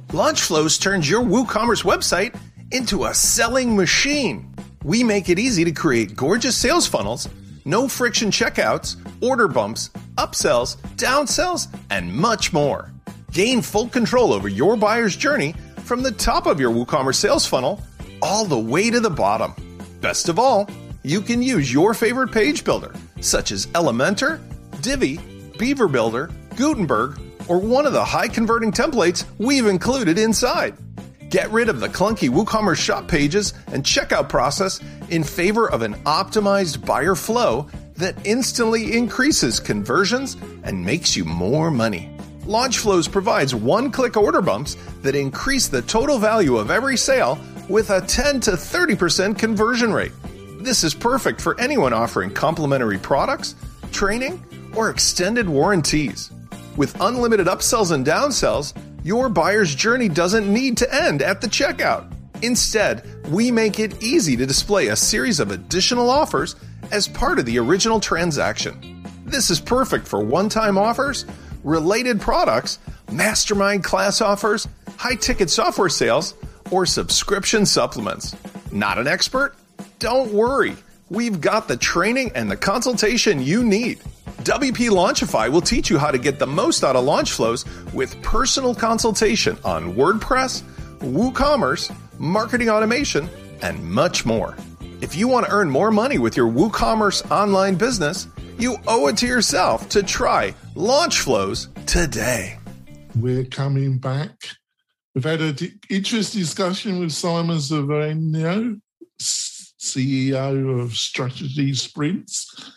Launchflows 0.08 0.80
turns 0.80 1.08
your 1.08 1.22
WooCommerce 1.22 1.84
website 1.84 2.36
into 2.72 3.04
a 3.04 3.14
selling 3.14 3.76
machine. 3.76 4.52
We 4.82 5.04
make 5.04 5.28
it 5.28 5.38
easy 5.38 5.64
to 5.64 5.72
create 5.72 6.16
gorgeous 6.16 6.56
sales 6.56 6.86
funnels 6.86 7.28
no 7.64 7.86
friction 7.86 8.30
checkouts, 8.30 8.96
order 9.22 9.46
bumps, 9.46 9.90
upsells, 10.16 10.76
downsells, 10.96 11.68
and 11.90 12.10
much 12.12 12.50
more. 12.50 12.90
Gain 13.30 13.60
full 13.60 13.88
control 13.88 14.32
over 14.32 14.48
your 14.48 14.74
buyer's 14.74 15.14
journey 15.14 15.54
from 15.84 16.02
the 16.02 16.12
top 16.12 16.46
of 16.46 16.58
your 16.58 16.72
WooCommerce 16.72 17.16
sales 17.16 17.46
funnel 17.46 17.82
all 18.22 18.46
the 18.46 18.58
way 18.58 18.90
to 18.90 19.00
the 19.00 19.10
bottom. 19.10 19.54
Best 20.00 20.28
of 20.28 20.38
all, 20.38 20.68
you 21.02 21.20
can 21.20 21.42
use 21.42 21.72
your 21.72 21.92
favorite 21.92 22.28
page 22.28 22.64
builder, 22.64 22.94
such 23.20 23.50
as 23.50 23.66
Elementor, 23.68 24.40
Divi, 24.80 25.18
Beaver 25.58 25.88
Builder, 25.88 26.30
Gutenberg, 26.54 27.18
or 27.48 27.58
one 27.58 27.86
of 27.86 27.92
the 27.92 28.04
high 28.04 28.28
converting 28.28 28.70
templates 28.70 29.24
we've 29.38 29.66
included 29.66 30.18
inside. 30.18 30.76
Get 31.30 31.50
rid 31.50 31.68
of 31.68 31.80
the 31.80 31.88
clunky 31.88 32.30
WooCommerce 32.30 32.76
shop 32.76 33.08
pages 33.08 33.54
and 33.66 33.82
checkout 33.82 34.28
process 34.28 34.80
in 35.10 35.24
favor 35.24 35.68
of 35.68 35.82
an 35.82 35.94
optimized 36.04 36.86
buyer 36.86 37.14
flow 37.14 37.68
that 37.96 38.16
instantly 38.24 38.96
increases 38.96 39.58
conversions 39.58 40.36
and 40.62 40.84
makes 40.84 41.16
you 41.16 41.24
more 41.24 41.70
money. 41.70 42.08
Launchflows 42.42 43.10
provides 43.10 43.54
one 43.54 43.90
click 43.90 44.16
order 44.16 44.40
bumps 44.40 44.76
that 45.02 45.14
increase 45.14 45.68
the 45.68 45.82
total 45.82 46.18
value 46.18 46.56
of 46.56 46.70
every 46.70 46.96
sale 46.96 47.38
with 47.68 47.90
a 47.90 48.00
10 48.00 48.40
to 48.40 48.52
30% 48.52 49.38
conversion 49.38 49.92
rate. 49.92 50.12
This 50.60 50.84
is 50.84 50.94
perfect 50.94 51.40
for 51.40 51.58
anyone 51.60 51.92
offering 51.92 52.30
complimentary 52.30 52.98
products, 52.98 53.54
training, 53.92 54.44
or 54.74 54.90
extended 54.90 55.48
warranties. 55.48 56.30
With 56.76 57.00
unlimited 57.00 57.46
upsells 57.46 57.92
and 57.92 58.06
downsells, 58.06 58.72
your 59.04 59.28
buyer's 59.28 59.74
journey 59.74 60.08
doesn't 60.08 60.52
need 60.52 60.76
to 60.78 60.94
end 60.94 61.22
at 61.22 61.40
the 61.40 61.46
checkout. 61.46 62.12
Instead, 62.42 63.04
we 63.28 63.50
make 63.50 63.78
it 63.78 64.02
easy 64.02 64.36
to 64.36 64.46
display 64.46 64.88
a 64.88 64.96
series 64.96 65.40
of 65.40 65.50
additional 65.50 66.08
offers 66.08 66.56
as 66.90 67.08
part 67.08 67.38
of 67.38 67.46
the 67.46 67.58
original 67.58 68.00
transaction. 68.00 69.04
This 69.24 69.50
is 69.50 69.60
perfect 69.60 70.06
for 70.06 70.20
one 70.20 70.48
time 70.48 70.78
offers, 70.78 71.26
related 71.64 72.20
products, 72.20 72.78
mastermind 73.10 73.84
class 73.84 74.20
offers, 74.20 74.68
high 74.96 75.16
ticket 75.16 75.50
software 75.50 75.88
sales, 75.88 76.34
or 76.70 76.86
subscription 76.86 77.66
supplements. 77.66 78.36
Not 78.72 78.98
an 78.98 79.06
expert? 79.06 79.54
Don't 79.98 80.32
worry. 80.32 80.76
We've 81.10 81.40
got 81.40 81.68
the 81.68 81.76
training 81.76 82.32
and 82.34 82.50
the 82.50 82.56
consultation 82.56 83.42
you 83.42 83.64
need. 83.64 83.98
WP 84.44 84.90
Launchify 84.90 85.50
will 85.50 85.60
teach 85.60 85.90
you 85.90 85.98
how 85.98 86.10
to 86.10 86.18
get 86.18 86.38
the 86.38 86.46
most 86.46 86.84
out 86.84 86.96
of 86.96 87.04
launch 87.04 87.32
flows 87.32 87.64
with 87.92 88.20
personal 88.22 88.74
consultation 88.74 89.58
on 89.64 89.94
WordPress, 89.94 90.62
WooCommerce, 90.98 91.94
marketing 92.18 92.70
automation, 92.70 93.28
and 93.62 93.82
much 93.82 94.24
more. 94.24 94.56
If 95.00 95.14
you 95.14 95.28
want 95.28 95.46
to 95.46 95.52
earn 95.52 95.70
more 95.70 95.90
money 95.90 96.18
with 96.18 96.36
your 96.36 96.48
WooCommerce 96.48 97.30
online 97.30 97.76
business, 97.76 98.28
you 98.58 98.76
owe 98.86 99.06
it 99.08 99.16
to 99.18 99.26
yourself 99.26 99.88
to 99.90 100.02
try 100.02 100.54
Launch 100.74 101.20
Flows 101.20 101.68
today. 101.86 102.58
We're 103.14 103.44
coming 103.44 103.98
back. 103.98 104.57
We've 105.14 105.24
had 105.24 105.40
an 105.40 105.56
interesting 105.90 106.40
discussion 106.40 107.00
with 107.00 107.12
Simon 107.12 107.60
Severino, 107.60 108.76
CEO 109.20 110.80
of 110.80 110.92
Strategy 110.92 111.74
Sprints. 111.74 112.72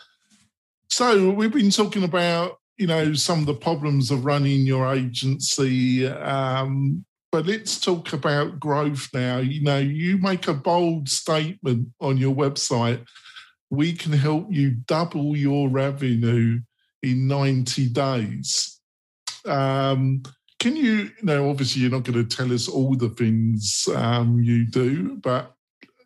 So 0.90 1.32
we've 1.32 1.54
been 1.54 1.72
talking 1.72 2.04
about 2.04 2.58
you 2.82 2.88
know, 2.88 3.14
some 3.14 3.42
of 3.42 3.46
the 3.46 3.54
problems 3.54 4.10
of 4.10 4.26
running 4.26 4.66
your 4.66 4.92
agency. 4.92 6.08
Um, 6.08 7.06
but 7.32 7.46
let's 7.46 7.80
talk 7.80 8.12
about 8.12 8.60
growth 8.60 9.08
now. 9.14 9.38
You 9.38 9.62
know, 9.62 9.78
you 9.78 10.18
make 10.18 10.48
a 10.48 10.54
bold 10.56 11.08
statement 11.08 11.90
on 12.00 12.18
your 12.18 12.34
website. 12.34 13.06
We 13.70 13.94
can 13.94 14.14
help 14.14 14.48
you 14.50 14.72
double 14.72 15.38
your 15.38 15.70
revenue 15.70 16.60
in 17.04 17.28
90 17.28 17.90
days. 17.90 18.80
Um, 19.46 20.24
can 20.62 20.76
you, 20.76 20.94
you 20.94 21.24
know, 21.24 21.50
obviously 21.50 21.82
you're 21.82 21.90
not 21.90 22.04
going 22.04 22.24
to 22.24 22.36
tell 22.36 22.54
us 22.54 22.68
all 22.68 22.96
the 22.96 23.10
things 23.10 23.90
um, 23.96 24.40
you 24.40 24.64
do, 24.64 25.16
but, 25.16 25.56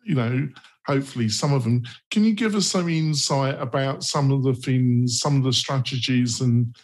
you 0.02 0.14
know, 0.14 0.48
hopefully 0.86 1.28
some 1.28 1.52
of 1.52 1.62
them. 1.62 1.84
Can 2.10 2.24
you 2.24 2.32
give 2.32 2.54
us 2.54 2.66
some 2.66 2.88
insight 2.88 3.60
about 3.60 4.02
some 4.02 4.32
of 4.32 4.44
the 4.44 4.54
things, 4.54 5.20
some 5.20 5.36
of 5.36 5.42
the 5.42 5.52
strategies 5.52 6.40
and 6.40 6.74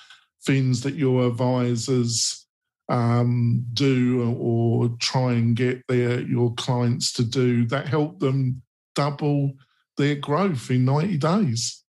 things 0.44 0.82
that 0.82 0.96
your 0.96 1.26
advisors 1.26 2.46
um, 2.90 3.64
do 3.72 4.36
or 4.38 4.90
try 5.00 5.32
and 5.32 5.56
get 5.56 5.82
their 5.88 6.20
your 6.20 6.52
clients 6.54 7.10
to 7.14 7.24
do 7.24 7.64
that 7.66 7.88
help 7.88 8.18
them 8.18 8.60
double 8.94 9.54
their 9.96 10.16
growth 10.16 10.70
in 10.70 10.84
90 10.84 11.16
days? 11.16 11.82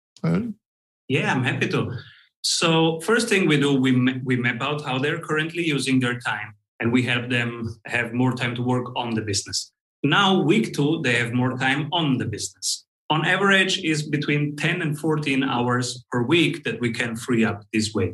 Yeah, 1.10 1.34
I'm 1.34 1.44
happy 1.44 1.68
to. 1.68 1.98
So 2.44 3.00
first 3.00 3.30
thing 3.30 3.48
we 3.48 3.58
do, 3.58 3.74
we, 3.74 4.20
we 4.24 4.36
map 4.36 4.62
out 4.62 4.84
how 4.84 5.00
they're 5.00 5.20
currently 5.20 5.66
using 5.66 6.00
their 6.00 6.20
time 6.20 6.54
and 6.80 6.92
we 6.92 7.02
help 7.02 7.30
them 7.30 7.80
have 7.86 8.14
more 8.14 8.34
time 8.34 8.54
to 8.56 8.62
work 8.62 8.94
on 8.98 9.16
the 9.16 9.22
business. 9.22 9.72
Now, 10.04 10.42
week 10.42 10.74
two, 10.74 11.02
they 11.04 11.14
have 11.14 11.32
more 11.32 11.58
time 11.58 11.88
on 11.94 12.18
the 12.18 12.26
business. 12.26 12.86
On 13.10 13.26
average, 13.26 13.80
is 13.80 14.04
between 14.04 14.58
10 14.58 14.82
and 14.82 15.00
14 15.00 15.44
hours 15.44 16.04
per 16.12 16.24
week 16.24 16.66
that 16.66 16.82
we 16.82 16.92
can 16.92 17.16
free 17.16 17.46
up 17.46 17.64
this 17.72 17.94
way. 17.94 18.14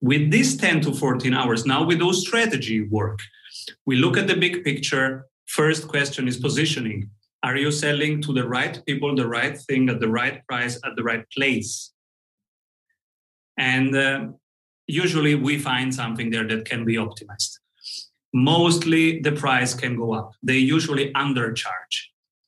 With 0.00 0.30
these 0.30 0.56
10 0.56 0.82
to 0.82 0.92
14 0.92 1.34
hours, 1.34 1.66
now 1.66 1.82
we 1.82 1.96
do 1.96 2.12
strategy 2.12 2.86
work. 2.86 3.18
We 3.86 3.96
look 3.96 4.16
at 4.16 4.28
the 4.28 4.36
big 4.36 4.62
picture. 4.62 5.26
First 5.46 5.88
question 5.88 6.28
is 6.28 6.36
positioning. 6.36 7.10
Are 7.42 7.56
you 7.56 7.72
selling 7.72 8.22
to 8.22 8.32
the 8.32 8.46
right 8.46 8.80
people, 8.86 9.16
the 9.16 9.26
right 9.26 9.58
thing 9.58 9.88
at 9.88 9.98
the 9.98 10.08
right 10.08 10.46
price, 10.46 10.78
at 10.84 10.94
the 10.94 11.02
right 11.02 11.24
place? 11.30 11.92
And 13.56 13.96
uh, 13.96 14.28
usually 14.86 15.34
we 15.34 15.58
find 15.58 15.94
something 15.94 16.30
there 16.30 16.46
that 16.46 16.64
can 16.64 16.84
be 16.84 16.96
optimized 16.96 17.58
mostly 18.36 19.20
the 19.20 19.32
price 19.32 19.72
can 19.72 19.96
go 19.96 20.12
up. 20.12 20.32
They 20.42 20.58
usually 20.58 21.12
undercharge 21.14 21.96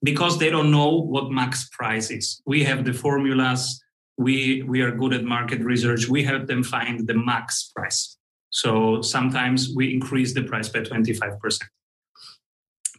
because 0.03 0.39
they 0.39 0.51
don't 0.51 0.71
know 0.71 0.91
what 0.91 1.31
max 1.31 1.69
price 1.71 2.11
is. 2.11 2.43
We 2.47 2.63
have 2.65 2.85
the 2.85 2.93
formulas. 2.93 3.83
We, 4.19 4.63
we 4.65 4.83
are 4.83 4.91
good 4.91 5.15
at 5.15 5.25
market 5.25 5.61
research. 5.61 6.07
We 6.07 6.23
help 6.23 6.47
them 6.47 6.63
find 6.63 7.07
the 7.07 7.15
max 7.15 7.73
price. 7.75 8.17
So 8.51 9.01
sometimes 9.01 9.71
we 9.75 9.95
increase 9.95 10.35
the 10.35 10.43
price 10.43 10.69
by 10.69 10.81
25%. 10.81 11.59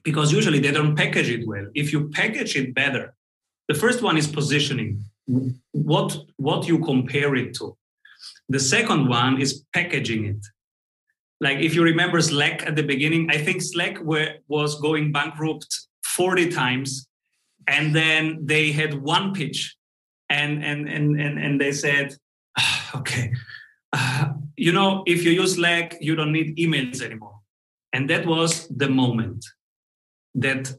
Because 0.03 0.31
usually 0.31 0.59
they 0.59 0.71
don't 0.71 0.95
package 0.95 1.29
it 1.29 1.47
well. 1.47 1.67
If 1.75 1.91
you 1.93 2.09
package 2.09 2.55
it 2.55 2.73
better, 2.73 3.13
the 3.67 3.75
first 3.75 4.01
one 4.01 4.17
is 4.17 4.27
positioning. 4.27 5.03
What, 5.73 6.17
what 6.37 6.67
you 6.67 6.79
compare 6.79 7.35
it 7.35 7.53
to. 7.55 7.77
The 8.49 8.59
second 8.59 9.07
one 9.07 9.39
is 9.39 9.63
packaging 9.73 10.25
it. 10.25 10.45
Like 11.39 11.59
if 11.59 11.73
you 11.73 11.83
remember 11.83 12.19
slack 12.21 12.67
at 12.67 12.75
the 12.75 12.83
beginning 12.83 13.29
i 13.31 13.37
think 13.37 13.61
slack 13.61 13.97
were, 14.01 14.35
was 14.47 14.81
going 14.81 15.11
bankrupt 15.11 15.87
40 16.03 16.49
times 16.49 17.07
and 17.67 17.95
then 17.95 18.45
they 18.45 18.71
had 18.71 19.01
one 19.01 19.33
pitch 19.33 19.77
and 20.29 20.63
and 20.63 20.89
and 20.89 21.19
and, 21.19 21.39
and 21.39 21.61
they 21.61 21.71
said 21.71 22.15
ah, 22.57 22.97
okay. 22.97 23.31
Uh, 23.93 24.33
you 24.57 24.71
know 24.71 25.03
if 25.07 25.23
you 25.23 25.31
use 25.31 25.55
slack 25.55 25.95
you 26.01 26.15
don't 26.15 26.33
need 26.33 26.57
emails 26.57 27.01
anymore. 27.01 27.39
And 27.93 28.09
that 28.09 28.25
was 28.25 28.67
the 28.67 28.89
moment 28.89 29.43
that 30.35 30.71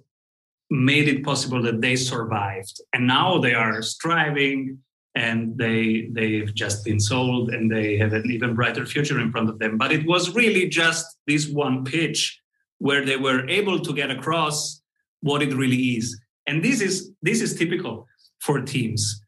made 0.71 1.09
it 1.09 1.25
possible 1.25 1.61
that 1.63 1.81
they 1.81 1.97
survived. 1.97 2.81
And 2.93 3.07
now 3.07 3.39
they 3.39 3.55
are 3.55 3.83
striving 3.83 4.79
and 5.15 5.57
they 5.59 6.09
they've 6.13 6.55
just 6.55 6.85
been 6.85 7.01
sold 7.01 7.51
and 7.51 7.71
they 7.71 7.97
have 7.99 8.13
an 8.13 8.31
even 8.31 8.55
brighter 8.55 8.87
future 8.87 9.21
in 9.21 9.33
front 9.33 9.49
of 9.49 9.59
them. 9.59 9.77
But 9.77 9.93
it 9.93 10.07
was 10.07 10.35
really 10.35 10.69
just 10.69 11.05
this 11.27 11.49
one 11.49 11.85
pitch 11.85 12.41
where 12.79 13.05
they 13.05 13.17
were 13.17 13.49
able 13.49 13.81
to 13.81 13.93
get 13.93 14.11
across 14.11 14.83
what 15.21 15.43
it 15.43 15.55
really 15.55 15.97
is. 15.97 16.19
And 16.47 16.63
this 16.63 16.81
is 16.81 17.11
this 17.23 17.41
is 17.41 17.57
typical 17.57 18.07
for 18.41 18.61
teams 18.61 19.23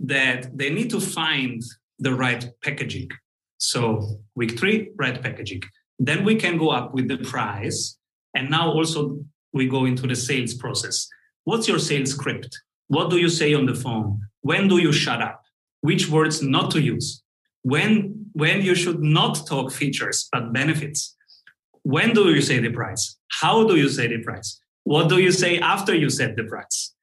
that 0.00 0.56
they 0.56 0.70
need 0.70 0.90
to 0.90 1.00
find 1.00 1.62
the 1.98 2.12
right 2.12 2.44
packaging. 2.62 3.08
So 3.58 4.18
week 4.34 4.58
3 4.58 4.90
right 4.96 5.22
packaging. 5.22 5.62
Then 5.98 6.24
we 6.24 6.34
can 6.34 6.58
go 6.58 6.70
up 6.70 6.92
with 6.92 7.06
the 7.06 7.18
price 7.18 7.96
and 8.34 8.50
now 8.50 8.72
also 8.72 9.20
we 9.52 9.68
go 9.68 9.84
into 9.84 10.06
the 10.06 10.16
sales 10.16 10.54
process. 10.54 11.08
What's 11.44 11.68
your 11.68 11.78
sales 11.78 12.10
script 12.10 12.60
what 12.92 13.08
do 13.08 13.16
you 13.16 13.30
say 13.30 13.54
on 13.54 13.64
the 13.64 13.74
phone 13.74 14.20
when 14.42 14.68
do 14.68 14.76
you 14.76 14.92
shut 14.92 15.22
up? 15.22 15.40
Which 15.80 16.10
words 16.10 16.42
not 16.42 16.70
to 16.72 16.80
use? 16.80 17.22
When, 17.62 18.26
when 18.34 18.60
you 18.60 18.74
should 18.74 19.00
not 19.00 19.46
talk 19.46 19.72
features 19.72 20.28
but 20.30 20.52
benefits? 20.52 21.16
When 21.84 22.12
do 22.12 22.30
you 22.34 22.42
say 22.42 22.58
the 22.58 22.70
price? 22.70 23.16
How 23.40 23.66
do 23.66 23.76
you 23.76 23.88
say 23.88 24.08
the 24.08 24.22
price? 24.22 24.60
What 24.84 25.08
do 25.08 25.18
you 25.18 25.32
say 25.32 25.58
after 25.58 25.94
you 25.94 26.10
set 26.10 26.36
the 26.36 26.44
price? 26.44 26.94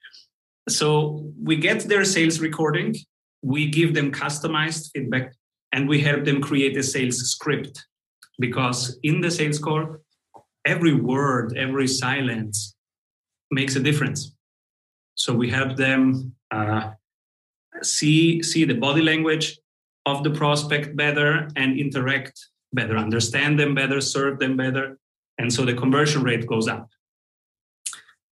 So 0.67 1.31
we 1.43 1.55
get 1.55 1.79
their 1.81 2.05
sales 2.05 2.39
recording, 2.39 2.95
we 3.41 3.67
give 3.67 3.95
them 3.95 4.11
customized 4.11 4.91
feedback, 4.93 5.33
and 5.71 5.89
we 5.89 6.01
help 6.01 6.23
them 6.23 6.39
create 6.39 6.77
a 6.77 6.83
sales 6.83 7.19
script. 7.31 7.83
Because 8.37 8.99
in 9.01 9.21
the 9.21 9.31
sales 9.31 9.57
call, 9.57 9.95
every 10.65 10.93
word, 10.93 11.57
every 11.57 11.87
silence 11.87 12.75
makes 13.49 13.75
a 13.75 13.79
difference. 13.79 14.35
So 15.19 15.33
we 15.33 15.49
help 15.49 15.75
them 15.75 16.33
uh, 16.49 16.91
see 17.83 18.41
see 18.41 18.63
the 18.63 18.75
body 18.75 19.01
language 19.01 19.59
of 20.05 20.23
the 20.23 20.29
prospect 20.31 20.95
better 20.95 21.49
and 21.57 21.77
interact 21.77 22.39
better 22.71 22.97
understand 22.97 23.59
them 23.59 23.75
better 23.75 23.99
serve 23.99 24.39
them 24.39 24.55
better. 24.55 24.97
And 25.37 25.51
so 25.51 25.65
the 25.65 25.73
conversion 25.73 26.23
rate 26.23 26.47
goes 26.47 26.69
up. 26.69 26.89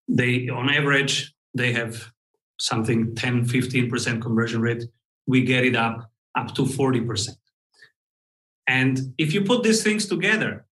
They 0.08 0.48
on 0.48 0.70
average 0.70 1.34
they 1.54 1.74
have 1.74 2.10
something 2.58 3.14
10 3.16 3.46
15% 3.46 4.22
conversion 4.22 4.62
rate. 4.62 4.84
We 5.26 5.44
get 5.44 5.66
it 5.66 5.76
up 5.76 6.10
up 6.36 6.56
to 6.56 6.62
40% 6.62 7.36
and 8.68 9.14
if 9.18 9.34
you 9.34 9.42
put 9.44 9.64
these 9.64 9.84
things 9.84 10.06
together 10.06 10.66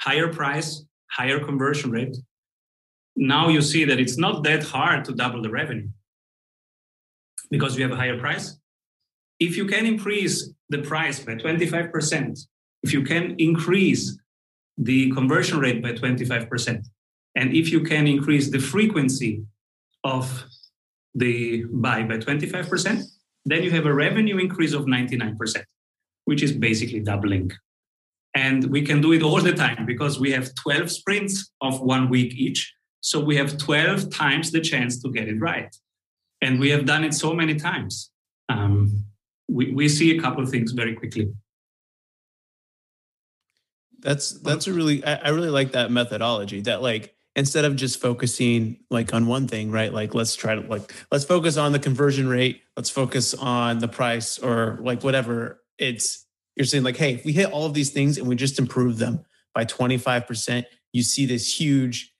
higher 0.00 0.32
price 0.32 0.82
higher 1.10 1.38
conversion 1.38 1.90
rate 1.90 2.16
now 3.20 3.48
you 3.48 3.60
see 3.60 3.84
that 3.84 4.00
it's 4.00 4.16
not 4.16 4.42
that 4.44 4.62
hard 4.62 5.04
to 5.04 5.12
double 5.12 5.42
the 5.42 5.50
revenue 5.50 5.88
because 7.50 7.76
you 7.76 7.82
have 7.82 7.92
a 7.92 7.96
higher 7.96 8.18
price. 8.18 8.56
If 9.38 9.58
you 9.58 9.66
can 9.66 9.84
increase 9.84 10.50
the 10.70 10.78
price 10.78 11.20
by 11.20 11.34
25%, 11.34 12.38
if 12.82 12.94
you 12.94 13.02
can 13.02 13.36
increase 13.38 14.18
the 14.78 15.10
conversion 15.10 15.58
rate 15.58 15.82
by 15.82 15.92
25%, 15.92 16.86
and 17.36 17.54
if 17.54 17.70
you 17.70 17.82
can 17.82 18.06
increase 18.06 18.50
the 18.50 18.58
frequency 18.58 19.44
of 20.02 20.44
the 21.14 21.64
buy 21.64 22.02
by 22.02 22.16
25%, 22.16 23.04
then 23.44 23.62
you 23.62 23.70
have 23.70 23.84
a 23.84 23.92
revenue 23.92 24.38
increase 24.38 24.72
of 24.72 24.86
99%, 24.86 25.62
which 26.24 26.42
is 26.42 26.52
basically 26.52 27.00
doubling. 27.00 27.50
And 28.34 28.64
we 28.70 28.80
can 28.80 29.02
do 29.02 29.12
it 29.12 29.22
all 29.22 29.42
the 29.42 29.52
time 29.52 29.84
because 29.84 30.18
we 30.18 30.30
have 30.32 30.54
12 30.54 30.90
sprints 30.90 31.52
of 31.60 31.82
one 31.82 32.08
week 32.08 32.32
each. 32.34 32.72
So 33.00 33.18
we 33.20 33.36
have 33.36 33.58
12 33.58 34.10
times 34.10 34.50
the 34.50 34.60
chance 34.60 35.00
to 35.02 35.10
get 35.10 35.28
it 35.28 35.40
right 35.40 35.74
and 36.40 36.58
we 36.58 36.70
have 36.70 36.86
done 36.86 37.04
it 37.04 37.14
so 37.14 37.34
many 37.34 37.54
times. 37.54 38.10
Um, 38.48 39.04
we, 39.48 39.72
we 39.72 39.88
see 39.88 40.16
a 40.16 40.20
couple 40.20 40.42
of 40.42 40.50
things 40.50 40.72
very 40.72 40.94
quickly. 40.94 41.32
That's 43.98 44.30
that's 44.40 44.66
a 44.66 44.72
really 44.72 45.04
I, 45.04 45.16
I 45.16 45.28
really 45.28 45.50
like 45.50 45.72
that 45.72 45.90
methodology. 45.90 46.62
That 46.62 46.80
like 46.80 47.14
instead 47.36 47.66
of 47.66 47.76
just 47.76 48.00
focusing 48.00 48.78
like 48.90 49.12
on 49.12 49.26
one 49.26 49.46
thing, 49.46 49.70
right? 49.70 49.92
Like 49.92 50.14
let's 50.14 50.34
try 50.34 50.54
to 50.54 50.62
like 50.62 50.94
let's 51.12 51.24
focus 51.24 51.58
on 51.58 51.72
the 51.72 51.78
conversion 51.78 52.26
rate. 52.26 52.62
Let's 52.76 52.88
focus 52.88 53.34
on 53.34 53.78
the 53.78 53.88
price 53.88 54.38
or 54.38 54.78
like 54.80 55.04
whatever. 55.04 55.62
It's 55.78 56.26
you're 56.56 56.64
saying 56.64 56.84
like, 56.84 56.96
hey, 56.96 57.14
if 57.14 57.24
we 57.26 57.32
hit 57.32 57.52
all 57.52 57.66
of 57.66 57.74
these 57.74 57.90
things 57.90 58.16
and 58.16 58.26
we 58.26 58.36
just 58.36 58.58
improve 58.58 58.98
them 58.98 59.24
by 59.54 59.64
25%, 59.64 60.64
you 60.92 61.02
see 61.02 61.26
this 61.26 61.60
huge 61.60 62.14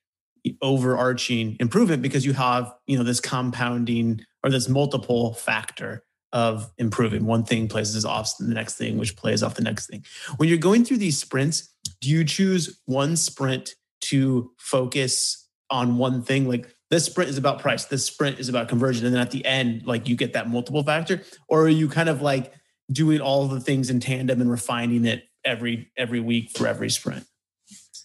overarching 0.62 1.56
improvement 1.60 2.02
because 2.02 2.24
you 2.24 2.32
have 2.32 2.72
you 2.86 2.96
know 2.96 3.04
this 3.04 3.20
compounding 3.20 4.24
or 4.42 4.50
this 4.50 4.68
multiple 4.68 5.34
factor 5.34 6.04
of 6.32 6.70
improving. 6.78 7.26
One 7.26 7.44
thing 7.44 7.66
plays 7.68 8.04
off 8.04 8.36
the 8.38 8.46
next 8.54 8.76
thing 8.76 8.98
which 8.98 9.16
plays 9.16 9.42
off 9.42 9.54
the 9.54 9.62
next 9.62 9.88
thing. 9.88 10.04
When 10.36 10.48
you're 10.48 10.58
going 10.58 10.84
through 10.84 10.98
these 10.98 11.18
sprints 11.18 11.68
do 12.00 12.08
you 12.08 12.24
choose 12.24 12.80
one 12.86 13.16
sprint 13.16 13.74
to 14.02 14.52
focus 14.58 15.48
on 15.70 15.98
one 15.98 16.22
thing? 16.22 16.48
Like 16.48 16.74
this 16.90 17.04
sprint 17.04 17.30
is 17.30 17.38
about 17.38 17.60
price. 17.60 17.84
This 17.84 18.04
sprint 18.04 18.38
is 18.38 18.48
about 18.48 18.68
conversion. 18.68 19.06
And 19.06 19.14
then 19.14 19.22
at 19.22 19.30
the 19.30 19.44
end 19.44 19.86
like 19.86 20.08
you 20.08 20.16
get 20.16 20.32
that 20.32 20.48
multiple 20.48 20.82
factor? 20.82 21.22
Or 21.48 21.62
are 21.62 21.68
you 21.68 21.88
kind 21.88 22.08
of 22.08 22.22
like 22.22 22.52
doing 22.90 23.20
all 23.20 23.46
the 23.46 23.60
things 23.60 23.90
in 23.90 24.00
tandem 24.00 24.40
and 24.40 24.50
refining 24.50 25.04
it 25.04 25.24
every 25.44 25.90
every 25.96 26.20
week 26.20 26.50
for 26.50 26.66
every 26.66 26.90
sprint? 26.90 27.24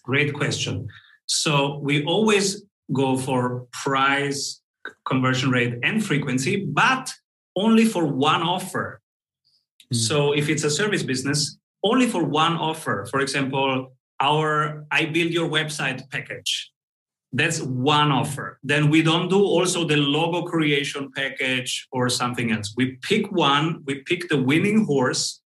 Great 0.04 0.34
question. 0.34 0.88
So 1.28 1.80
we 1.80 2.06
always 2.06 2.64
go 2.94 3.18
for 3.18 3.68
price, 3.72 4.62
conversion 5.06 5.50
rate, 5.50 5.76
and 5.84 6.04
frequency, 6.04 6.66
but 6.66 7.12
only 7.56 7.86
for 7.86 8.06
one 8.06 8.42
offer. 8.42 9.02
Mm. 9.94 9.98
So 9.98 10.34
if 10.34 10.50
it's 10.50 10.64
a 10.64 10.70
service 10.70 11.04
business, 11.04 11.58
only 11.84 12.08
for 12.08 12.24
one 12.24 12.54
offer. 12.58 13.08
For 13.12 13.20
example, 13.20 13.94
our 14.20 14.86
I 14.92 15.06
build 15.06 15.32
your 15.32 15.50
website 15.50 16.10
package. 16.10 16.72
That's 17.34 17.62
one 17.62 18.12
offer. 18.12 18.60
Then 18.64 18.90
we 18.90 19.02
don't 19.02 19.30
do 19.30 19.44
also 19.44 19.86
the 19.86 19.98
logo 19.98 20.44
creation 20.44 21.12
package 21.14 21.88
or 21.92 22.08
something 22.08 22.52
else. 22.52 22.74
We 22.78 22.98
pick 23.02 23.30
one, 23.32 23.84
we 23.86 23.96
pick 24.04 24.30
the 24.30 24.42
winning 24.42 24.86
horse. 24.86 25.42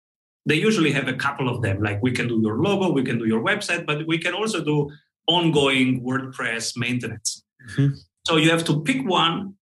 They 0.45 0.57
usually 0.57 0.93
have 0.93 1.09
a 1.09 1.15
couple 1.15 1.49
of 1.49 1.63
them. 1.63 1.83
Like 1.83 2.03
we 2.03 2.13
can 2.13 2.29
do 2.29 2.41
your 2.43 2.59
logo, 2.59 2.93
we 2.93 3.05
can 3.05 3.19
do 3.19 3.27
your 3.27 3.43
website, 3.43 3.87
but 3.87 4.07
we 4.07 4.19
can 4.19 4.35
also 4.35 4.63
do 4.63 4.91
ongoing 5.29 6.03
WordPress 6.03 6.77
maintenance. 6.77 7.45
Mm-hmm. 7.71 7.95
So 8.27 8.37
you 8.37 8.51
have 8.51 8.65
to 8.65 8.83
pick 8.83 9.07
one, 9.07 9.55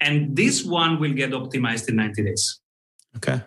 and 0.00 0.36
this 0.36 0.64
one 0.64 1.00
will 1.00 1.12
get 1.12 1.30
optimized 1.30 1.88
in 1.88 1.96
90 1.96 2.24
days. 2.24 2.60
Okay. 3.16 3.42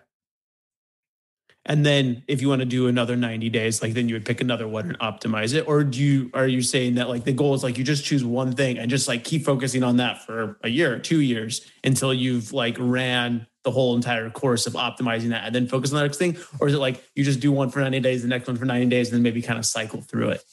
And 1.66 1.86
then 1.86 2.24
if 2.28 2.42
you 2.42 2.50
want 2.50 2.62
to 2.62 2.66
do 2.66 2.88
another 2.88 3.16
90 3.16 3.50
days, 3.50 3.82
like 3.82 3.94
then 3.94 4.10
you 4.10 4.16
would 4.16 4.26
pick 4.26 4.42
another 4.42 4.68
one 4.68 4.88
and 4.88 5.00
optimize 5.00 5.54
it. 5.54 5.68
Or 5.68 5.84
do 5.84 6.00
you 6.02 6.32
are 6.34 6.48
you 6.48 6.64
saying 6.64 6.96
that 6.96 7.10
like 7.10 7.26
the 7.26 7.32
goal 7.32 7.54
is 7.54 7.64
like 7.64 7.78
you 7.78 7.84
just 7.84 8.04
choose 8.04 8.24
one 8.24 8.54
thing 8.54 8.80
and 8.80 8.90
just 8.90 9.08
like 9.08 9.24
keep 9.24 9.46
focusing 9.46 9.84
on 9.84 9.98
that 9.98 10.26
for 10.26 10.58
a 10.64 10.70
year, 10.70 10.98
two 10.98 11.22
years 11.22 11.62
until 11.84 12.12
you've 12.12 12.54
like 12.54 12.76
ran 12.80 13.46
the 13.64 13.70
whole 13.70 13.96
entire 13.96 14.32
course 14.32 14.66
of 14.66 14.74
optimizing 14.74 15.30
that 15.30 15.46
and 15.46 15.54
then 15.54 15.68
focus 15.68 15.92
on 15.92 15.98
the 15.98 16.04
next 16.04 16.18
thing? 16.18 16.38
Or 16.60 16.68
is 16.68 16.74
it 16.74 16.80
like 16.80 17.04
you 17.14 17.24
just 17.24 17.40
do 17.40 17.52
one 17.52 17.70
for 17.70 17.82
90 17.82 18.00
days, 18.00 18.24
the 18.24 18.30
next 18.30 18.48
one 18.48 18.58
for 18.58 18.66
90 18.66 18.88
days, 18.88 19.10
and 19.10 19.18
then 19.18 19.22
maybe 19.22 19.42
kind 19.42 19.60
of 19.60 19.66
cycle 19.66 20.02
through 20.02 20.30
it? 20.30 20.44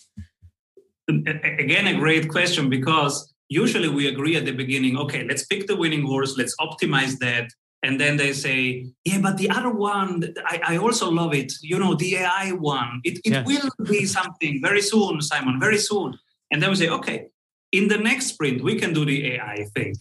Again, 1.09 1.87
a 1.87 1.95
great 1.95 2.29
question 2.29 2.69
because 2.69 3.33
usually 3.49 3.89
we 3.89 4.09
agree 4.09 4.37
at 4.37 4.45
the 4.45 4.53
beginning, 4.53 4.97
okay, 4.99 5.25
let's 5.25 5.47
pick 5.47 5.67
the 5.67 5.77
winning 5.77 6.05
horse, 6.05 6.37
let's 6.37 6.55
optimize 6.57 7.19
that 7.19 7.49
and 7.87 8.01
then 8.01 8.17
they 8.17 8.33
say 8.33 8.87
yeah 9.05 9.21
but 9.21 9.37
the 9.37 9.49
other 9.51 9.71
one 9.71 10.35
i, 10.47 10.61
I 10.73 10.77
also 10.77 11.11
love 11.11 11.33
it 11.35 11.53
you 11.63 11.79
know 11.79 11.95
the 11.95 12.17
ai 12.17 12.53
one. 12.53 13.01
It, 13.05 13.19
it 13.25 13.33
yeah. 13.33 13.45
will 13.45 13.71
be 13.85 14.05
something 14.05 14.61
very 14.63 14.83
soon 14.83 15.21
simon 15.21 15.61
very 15.61 15.79
soon. 15.79 16.19
And 16.51 16.63
then 16.63 16.71
we 16.71 16.77
say 16.77 16.89
okay 16.89 17.29
in 17.73 17.89
the 17.89 17.99
next 17.99 18.27
sprint 18.33 18.63
we 18.63 18.75
can 18.81 18.93
do 18.93 19.05
the 19.05 19.19
ai 19.33 19.67
thing. 19.75 19.97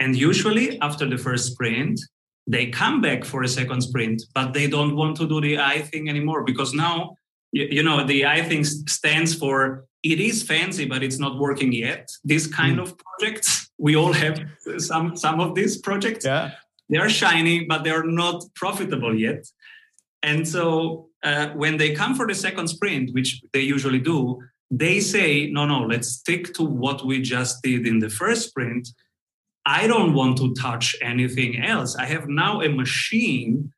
And 0.00 0.16
usually 0.16 0.80
after 0.80 1.06
the 1.08 1.18
first 1.18 1.52
sprint 1.52 2.00
they 2.46 2.66
come 2.66 3.00
back 3.00 3.24
for 3.24 3.42
a 3.42 3.48
second 3.48 3.80
sprint 3.80 4.22
but 4.34 4.52
they 4.52 4.66
don't 4.68 4.96
want 4.96 5.16
to 5.16 5.26
do 5.26 5.40
the 5.40 5.54
ai 5.56 5.80
thing 5.90 6.08
anymore 6.08 6.44
because 6.44 6.72
now 6.74 7.16
you, 7.54 7.68
you 7.76 7.82
know 7.82 8.04
the 8.04 8.24
ai 8.24 8.42
thing 8.42 8.64
stands 8.64 9.34
for 9.34 9.86
it 10.02 10.20
is 10.20 10.42
fancy 10.42 10.84
but 10.84 11.02
it's 11.02 11.18
not 11.18 11.38
working 11.38 11.72
yet. 11.72 12.10
This 12.24 12.46
kind 12.46 12.78
mm. 12.78 12.82
of 12.82 12.88
projects 12.98 13.70
we 13.78 13.96
all 13.96 14.12
have 14.12 14.36
some 14.78 15.16
some 15.16 15.40
of 15.40 15.54
these 15.54 15.78
projects. 15.78 16.24
Yeah. 16.24 16.50
They 16.90 16.98
are 16.98 17.08
shiny 17.08 17.64
but 17.64 17.84
they 17.84 17.90
are 17.90 18.04
not 18.04 18.44
profitable 18.54 19.14
yet. 19.18 19.46
And 20.22 20.46
so 20.46 21.08
uh, 21.22 21.48
when 21.62 21.76
they 21.78 21.94
come 21.94 22.14
for 22.14 22.26
the 22.26 22.34
second 22.34 22.68
sprint 22.68 23.14
which 23.14 23.42
they 23.52 23.64
usually 23.74 24.02
do 24.12 24.42
they 24.70 24.98
say 25.00 25.46
no 25.56 25.64
no 25.64 25.80
let's 25.92 26.08
stick 26.08 26.52
to 26.54 26.64
what 26.64 27.06
we 27.06 27.22
just 27.22 27.62
did 27.62 27.86
in 27.86 27.98
the 28.00 28.10
first 28.10 28.48
sprint. 28.48 28.88
I 29.66 29.86
don't 29.86 30.12
want 30.12 30.36
to 30.38 30.52
touch 30.52 30.94
anything 31.00 31.64
else. 31.64 31.96
I 31.96 32.04
have 32.04 32.28
now 32.28 32.60
a 32.60 32.68
machine 32.68 33.72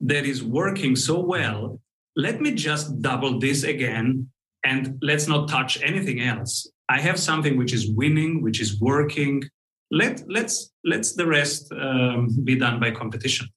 that 0.00 0.24
is 0.24 0.42
working 0.42 0.96
so 0.96 1.20
well 1.20 1.80
let 2.18 2.40
me 2.40 2.52
just 2.52 3.00
double 3.00 3.38
this 3.38 3.62
again 3.62 4.28
and 4.64 4.98
let's 5.00 5.28
not 5.28 5.48
touch 5.48 5.80
anything 5.82 6.20
else. 6.20 6.68
I 6.88 7.00
have 7.00 7.18
something 7.18 7.56
which 7.56 7.72
is 7.72 7.88
winning 7.90 8.42
which 8.42 8.60
is 8.60 8.80
working. 8.80 9.44
Let 9.90 10.28
let's 10.28 10.72
let's 10.84 11.12
the 11.14 11.26
rest 11.26 11.72
um, 11.72 12.28
be 12.44 12.56
done 12.56 12.80
by 12.80 12.90
competition. 12.90 13.48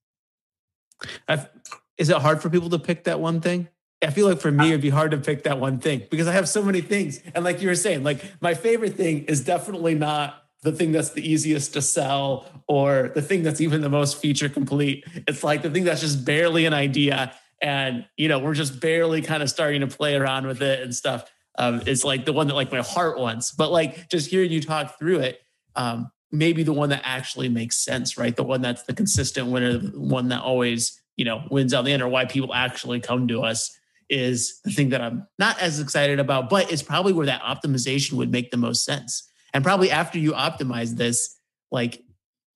I've, 1.27 1.49
is 1.97 2.09
it 2.09 2.17
hard 2.17 2.41
for 2.41 2.49
people 2.49 2.69
to 2.69 2.79
pick 2.79 3.05
that 3.05 3.19
one 3.19 3.41
thing? 3.41 3.67
I 4.03 4.11
feel 4.11 4.27
like 4.27 4.39
for 4.39 4.51
me, 4.51 4.69
it'd 4.69 4.81
be 4.81 4.89
hard 4.89 5.11
to 5.11 5.17
pick 5.17 5.43
that 5.43 5.59
one 5.59 5.79
thing 5.79 6.03
because 6.09 6.27
I 6.27 6.33
have 6.33 6.47
so 6.47 6.63
many 6.63 6.81
things. 6.81 7.21
And 7.35 7.43
like 7.43 7.61
you 7.61 7.67
were 7.67 7.75
saying, 7.75 8.03
like 8.03 8.23
my 8.41 8.53
favorite 8.53 8.95
thing 8.95 9.25
is 9.25 9.43
definitely 9.43 9.95
not 9.95 10.43
the 10.63 10.71
thing 10.71 10.91
that's 10.91 11.11
the 11.11 11.27
easiest 11.27 11.73
to 11.73 11.81
sell 11.81 12.45
or 12.67 13.11
the 13.13 13.21
thing 13.21 13.43
that's 13.43 13.61
even 13.61 13.81
the 13.81 13.89
most 13.89 14.17
feature 14.17 14.49
complete. 14.49 15.03
It's 15.27 15.43
like 15.43 15.63
the 15.63 15.69
thing 15.69 15.83
that's 15.83 16.01
just 16.01 16.25
barely 16.25 16.65
an 16.65 16.73
idea 16.73 17.33
and 17.61 18.05
you 18.17 18.27
know 18.27 18.39
we're 18.39 18.53
just 18.53 18.79
barely 18.79 19.21
kind 19.21 19.43
of 19.43 19.49
starting 19.49 19.81
to 19.81 19.87
play 19.87 20.15
around 20.15 20.47
with 20.47 20.61
it 20.61 20.81
and 20.81 20.93
stuff. 20.93 21.25
Um, 21.57 21.81
it's 21.85 22.03
like 22.03 22.25
the 22.25 22.33
one 22.33 22.47
that 22.47 22.55
like 22.55 22.71
my 22.71 22.81
heart 22.81 23.19
wants. 23.19 23.51
But 23.51 23.71
like 23.71 24.09
just 24.09 24.29
hearing 24.29 24.51
you 24.51 24.61
talk 24.61 24.97
through 24.97 25.19
it 25.19 25.41
um, 25.75 26.11
maybe 26.31 26.63
the 26.63 26.73
one 26.73 26.89
that 26.89 27.01
actually 27.03 27.49
makes 27.49 27.77
sense 27.77 28.17
right? 28.17 28.35
The 28.35 28.43
one 28.43 28.61
that's 28.61 28.83
the 28.83 28.93
consistent 28.93 29.47
winner 29.47 29.77
the 29.77 29.99
one 29.99 30.29
that 30.29 30.41
always 30.41 30.99
you 31.17 31.25
know 31.25 31.43
wins 31.51 31.73
out 31.73 31.85
the 31.85 31.91
end 31.91 32.01
or 32.01 32.07
why 32.07 32.25
people 32.25 32.53
actually 32.53 32.99
come 32.99 33.27
to 33.27 33.43
us 33.43 33.77
is 34.09 34.59
the 34.65 34.71
thing 34.71 34.89
that 34.89 34.99
i'm 34.99 35.25
not 35.39 35.57
as 35.61 35.79
excited 35.79 36.19
about 36.19 36.49
but 36.49 36.71
it's 36.71 36.81
probably 36.81 37.13
where 37.13 37.25
that 37.25 37.41
optimization 37.43 38.13
would 38.13 38.31
make 38.31 38.51
the 38.51 38.57
most 38.57 38.83
sense. 38.83 39.27
And 39.53 39.63
probably 39.63 39.91
after 39.91 40.17
you 40.17 40.31
optimize 40.31 40.95
this 40.95 41.37
like 41.71 42.01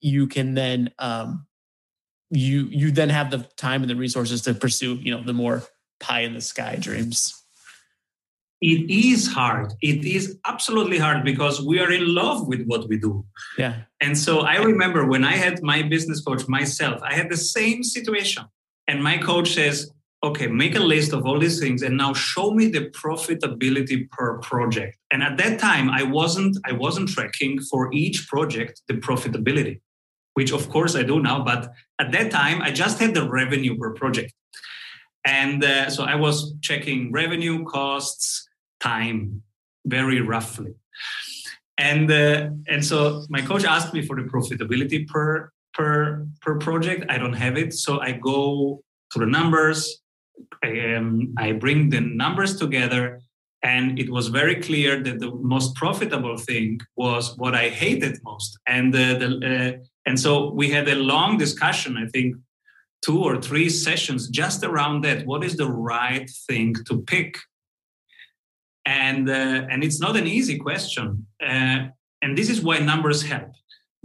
you 0.00 0.26
can 0.26 0.54
then 0.54 0.90
um, 0.98 1.45
you 2.30 2.66
you 2.70 2.90
then 2.90 3.08
have 3.08 3.30
the 3.30 3.38
time 3.56 3.82
and 3.82 3.90
the 3.90 3.96
resources 3.96 4.42
to 4.42 4.54
pursue 4.54 4.94
you 4.96 5.14
know 5.14 5.22
the 5.22 5.32
more 5.32 5.62
pie 6.00 6.20
in 6.20 6.34
the 6.34 6.40
sky 6.40 6.76
dreams. 6.76 7.32
It 8.62 8.90
is 8.90 9.28
hard. 9.28 9.74
It 9.82 10.04
is 10.04 10.38
absolutely 10.46 10.96
hard 10.96 11.24
because 11.24 11.60
we 11.60 11.78
are 11.78 11.92
in 11.92 12.14
love 12.14 12.46
with 12.48 12.64
what 12.64 12.88
we 12.88 12.98
do. 12.98 13.24
Yeah. 13.58 13.82
And 14.00 14.16
so 14.16 14.40
i 14.40 14.56
remember 14.56 15.06
when 15.06 15.24
i 15.24 15.32
had 15.32 15.62
my 15.62 15.82
business 15.82 16.20
coach 16.20 16.46
myself 16.48 17.00
i 17.02 17.14
had 17.14 17.30
the 17.30 17.36
same 17.36 17.82
situation. 17.82 18.44
And 18.88 19.02
my 19.02 19.18
coach 19.18 19.54
says 19.54 19.90
okay 20.22 20.46
make 20.46 20.74
a 20.74 20.80
list 20.80 21.12
of 21.12 21.26
all 21.26 21.38
these 21.38 21.60
things 21.60 21.82
and 21.82 21.96
now 21.96 22.12
show 22.12 22.50
me 22.50 22.66
the 22.66 22.90
profitability 22.90 24.10
per 24.10 24.38
project. 24.38 24.96
And 25.10 25.22
at 25.22 25.36
that 25.36 25.58
time 25.58 25.88
i 25.90 26.02
wasn't 26.02 26.56
i 26.64 26.72
wasn't 26.72 27.08
tracking 27.10 27.60
for 27.60 27.92
each 27.92 28.26
project 28.26 28.82
the 28.88 28.94
profitability 28.94 29.80
which 30.36 30.52
of 30.52 30.68
course 30.68 30.94
I 30.94 31.02
do 31.02 31.18
now. 31.18 31.42
But 31.42 31.72
at 31.98 32.12
that 32.12 32.30
time, 32.30 32.60
I 32.60 32.70
just 32.70 32.98
had 32.98 33.14
the 33.14 33.26
revenue 33.26 33.74
per 33.78 33.92
project. 33.94 34.34
And 35.24 35.64
uh, 35.64 35.88
so 35.88 36.04
I 36.04 36.14
was 36.14 36.54
checking 36.60 37.10
revenue, 37.10 37.64
costs, 37.64 38.46
time 38.78 39.42
very 39.86 40.20
roughly. 40.20 40.74
And, 41.78 42.10
uh, 42.10 42.50
and 42.68 42.84
so 42.84 43.24
my 43.30 43.40
coach 43.40 43.64
asked 43.64 43.94
me 43.94 44.02
for 44.02 44.14
the 44.16 44.28
profitability 44.28 45.08
per, 45.08 45.50
per, 45.72 46.26
per 46.42 46.58
project. 46.58 47.06
I 47.08 47.16
don't 47.16 47.38
have 47.44 47.56
it. 47.56 47.72
So 47.72 48.00
I 48.00 48.12
go 48.12 48.82
to 49.12 49.18
the 49.18 49.26
numbers. 49.26 50.02
I, 50.62 50.94
um, 50.96 51.34
I 51.38 51.52
bring 51.52 51.88
the 51.88 52.00
numbers 52.00 52.58
together 52.58 53.20
and 53.62 53.98
it 53.98 54.10
was 54.10 54.28
very 54.28 54.56
clear 54.56 55.02
that 55.02 55.18
the 55.18 55.30
most 55.54 55.74
profitable 55.74 56.36
thing 56.36 56.78
was 56.94 57.36
what 57.38 57.54
I 57.54 57.68
hated 57.70 58.18
most. 58.22 58.58
And 58.66 58.94
uh, 58.94 59.14
the, 59.18 59.28
uh, 59.80 59.84
and 60.06 60.18
so 60.18 60.50
we 60.52 60.70
had 60.70 60.88
a 60.88 60.94
long 60.94 61.36
discussion, 61.38 61.96
I 61.96 62.06
think 62.06 62.36
two 63.04 63.22
or 63.22 63.40
three 63.40 63.68
sessions 63.68 64.28
just 64.28 64.64
around 64.64 65.04
that. 65.04 65.26
What 65.26 65.44
is 65.44 65.56
the 65.56 65.70
right 65.70 66.28
thing 66.48 66.74
to 66.86 67.02
pick? 67.02 67.36
And, 68.84 69.28
uh, 69.28 69.66
and 69.70 69.82
it's 69.84 70.00
not 70.00 70.16
an 70.16 70.26
easy 70.26 70.58
question. 70.58 71.26
Uh, 71.42 71.88
and 72.22 72.38
this 72.38 72.48
is 72.48 72.60
why 72.62 72.78
numbers 72.78 73.22
help, 73.22 73.52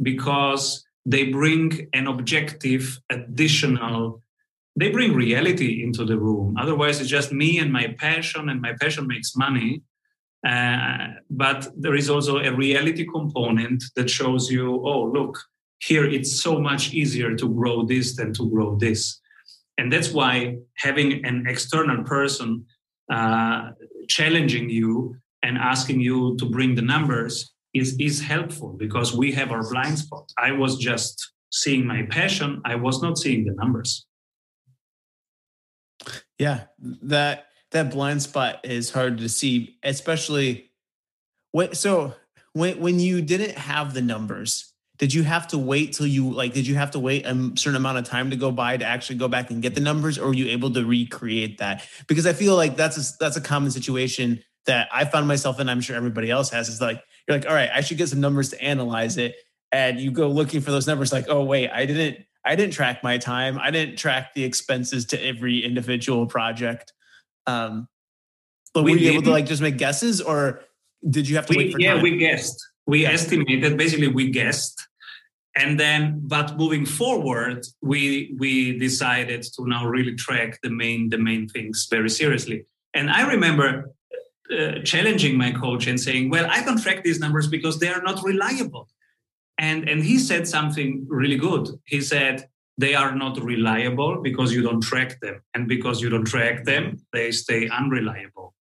because 0.02 0.84
they 1.06 1.26
bring 1.26 1.88
an 1.94 2.08
objective, 2.08 3.00
additional, 3.10 4.22
they 4.76 4.90
bring 4.90 5.14
reality 5.14 5.84
into 5.84 6.04
the 6.06 6.18
room. 6.18 6.56
Otherwise, 6.60 7.00
it's 7.00 7.10
just 7.10 7.32
me 7.32 7.60
and 7.60 7.72
my 7.72 7.96
passion, 8.00 8.50
and 8.50 8.62
my 8.62 8.74
passion 8.82 9.08
makes 9.08 9.36
money. 9.36 9.82
Uh, 10.48 11.08
but 11.30 11.68
there 11.78 11.96
is 11.96 12.10
also 12.10 12.40
a 12.40 12.52
reality 12.52 13.06
component 13.06 13.84
that 13.96 14.10
shows 14.10 14.50
you, 14.50 14.82
oh, 14.84 15.04
look, 15.04 15.38
here, 15.82 16.06
it's 16.06 16.41
so 16.41 16.60
much 16.60 16.94
easier 16.94 17.36
to 17.36 17.50
grow 17.50 17.84
this 17.84 18.15
than 18.15 18.34
to 18.34 18.50
grow 18.50 18.76
this. 18.76 19.20
And 19.78 19.91
that's 19.91 20.12
why 20.12 20.58
having 20.78 21.26
an 21.26 21.46
external 21.48 22.04
person 22.04 22.65
uh, 23.12 23.72
challenging 24.08 24.70
you 24.70 25.15
and 25.41 25.58
asking 25.58 26.00
you 26.00 26.38
to 26.38 26.46
bring 26.46 26.76
the 26.76 26.84
numbers 26.84 27.52
is, 27.74 27.96
is 28.00 28.22
helpful 28.22 28.76
because 28.78 29.15
we 29.15 29.32
have 29.32 29.52
our 29.52 29.67
blind 29.72 29.98
spot. 29.98 30.32
I 30.38 30.52
was 30.52 30.78
just 30.78 31.32
seeing 31.52 31.86
my 31.86 32.04
passion, 32.04 32.62
I 32.63 32.76
was 32.76 33.02
not 33.02 33.17
seeing 33.17 33.44
the 33.46 33.54
numbers. 33.54 34.06
Yeah, 36.38 36.65
that 37.04 37.48
that 37.72 37.91
blind 37.91 38.24
spot 38.24 38.62
is 38.63 38.89
hard 38.89 39.20
to 39.20 39.30
see, 39.30 39.78
especially 39.84 40.72
when 41.52 41.76
so 41.76 42.15
when 42.54 42.80
when 42.80 43.00
you 43.00 43.22
didn't 43.22 43.58
have 43.58 43.94
the 43.94 44.02
numbers 44.02 44.71
did 45.02 45.16
you 45.16 45.24
have 45.24 45.48
to 45.48 45.58
wait 45.58 45.94
till 45.94 46.06
you 46.06 46.30
like 46.30 46.54
did 46.54 46.68
you 46.68 46.76
have 46.76 46.92
to 46.92 47.00
wait 47.00 47.26
a 47.26 47.52
certain 47.56 47.76
amount 47.76 47.98
of 47.98 48.06
time 48.06 48.30
to 48.30 48.36
go 48.36 48.52
by 48.52 48.78
to 48.78 48.86
actually 48.86 49.18
go 49.18 49.28
back 49.28 49.50
and 49.50 49.64
get 49.64 49.74
the 49.74 49.82
numbers 49.82 50.20
or 50.20 50.28
were 50.28 50.34
you 50.34 50.50
able 50.50 50.72
to 50.72 50.86
recreate 50.86 51.58
that? 51.58 51.86
Because 52.08 52.28
i 52.28 52.34
feel 52.34 52.56
like 52.56 52.78
that's 52.78 52.98
a, 52.98 53.18
that's 53.20 53.36
a 53.36 53.42
common 53.42 53.72
situation 53.72 54.42
that 54.68 54.88
i 54.94 55.04
found 55.04 55.28
myself 55.28 55.60
in 55.60 55.68
i'm 55.68 55.82
sure 55.82 55.96
everybody 55.96 56.30
else 56.30 56.52
has 56.52 56.70
is 56.70 56.80
like 56.80 57.04
you're 57.28 57.36
like 57.36 57.48
all 57.48 57.56
right 57.56 57.72
i 57.74 57.82
should 57.82 57.98
get 57.98 58.08
some 58.08 58.22
numbers 58.22 58.50
to 58.50 58.62
analyze 58.62 59.18
it 59.18 59.36
and 59.72 60.00
you 60.00 60.12
go 60.12 60.30
looking 60.30 60.62
for 60.62 60.70
those 60.70 60.86
numbers 60.86 61.12
like 61.12 61.26
oh 61.30 61.44
wait 61.44 61.70
i 61.72 61.84
didn't 61.84 62.24
i 62.46 62.56
didn't 62.56 62.74
track 62.74 63.02
my 63.04 63.18
time 63.18 63.58
i 63.58 63.72
didn't 63.72 63.98
track 63.98 64.36
the 64.36 64.44
expenses 64.44 65.06
to 65.08 65.26
every 65.26 65.66
individual 65.66 66.28
project. 66.28 66.94
Um 67.48 67.88
but 68.74 68.84
we 68.84 68.92
were 68.92 68.98
you 69.00 69.12
able 69.12 69.24
to 69.24 69.32
like 69.32 69.48
just 69.48 69.64
make 69.64 69.78
guesses 69.80 70.22
or 70.22 70.62
did 71.10 71.28
you 71.28 71.36
have 71.38 71.48
to 71.48 71.58
we, 71.58 71.66
wait 71.66 71.74
for 71.74 71.80
yeah 71.80 71.96
time? 71.96 72.04
we 72.04 72.18
guessed. 72.18 72.68
We 72.86 73.06
estimated 73.06 73.78
basically 73.78 74.08
we 74.08 74.30
guessed 74.30 74.88
and 75.56 75.80
then 75.80 76.22
but 76.24 76.58
moving 76.58 76.86
forward 76.86 77.66
we 77.82 78.34
we 78.40 78.78
decided 78.78 79.44
to 79.44 79.68
now 79.68 79.86
really 79.86 80.16
track 80.16 80.60
the 80.64 80.70
main 80.70 81.10
the 81.10 81.18
main 81.18 81.48
things 81.48 81.88
very 81.90 82.10
seriously. 82.10 82.66
And 82.94 83.10
i 83.10 83.28
remember 83.28 83.92
uh, 84.52 84.80
challenging 84.84 85.38
my 85.38 85.52
coach 85.52 85.88
and 85.88 86.00
saying 86.00 86.30
well 86.30 86.48
i 86.50 86.64
don't 86.64 86.82
track 86.82 87.04
these 87.04 87.20
numbers 87.20 87.48
because 87.48 87.80
they 87.80 87.90
are 87.90 88.02
not 88.02 88.24
reliable. 88.24 88.88
And 89.58 89.88
and 89.90 90.04
he 90.04 90.18
said 90.18 90.48
something 90.48 91.06
really 91.08 91.38
good. 91.38 91.70
He 91.86 92.02
said 92.02 92.48
they 92.78 92.96
are 92.96 93.14
not 93.14 93.40
reliable 93.44 94.22
because 94.22 94.54
you 94.56 94.64
don't 94.64 94.82
track 94.82 95.20
them. 95.20 95.42
And 95.54 95.68
because 95.68 96.02
you 96.02 96.10
don't 96.10 96.26
track 96.26 96.64
them 96.64 96.84
they 97.14 97.32
stay 97.32 97.70
unreliable 97.70 98.56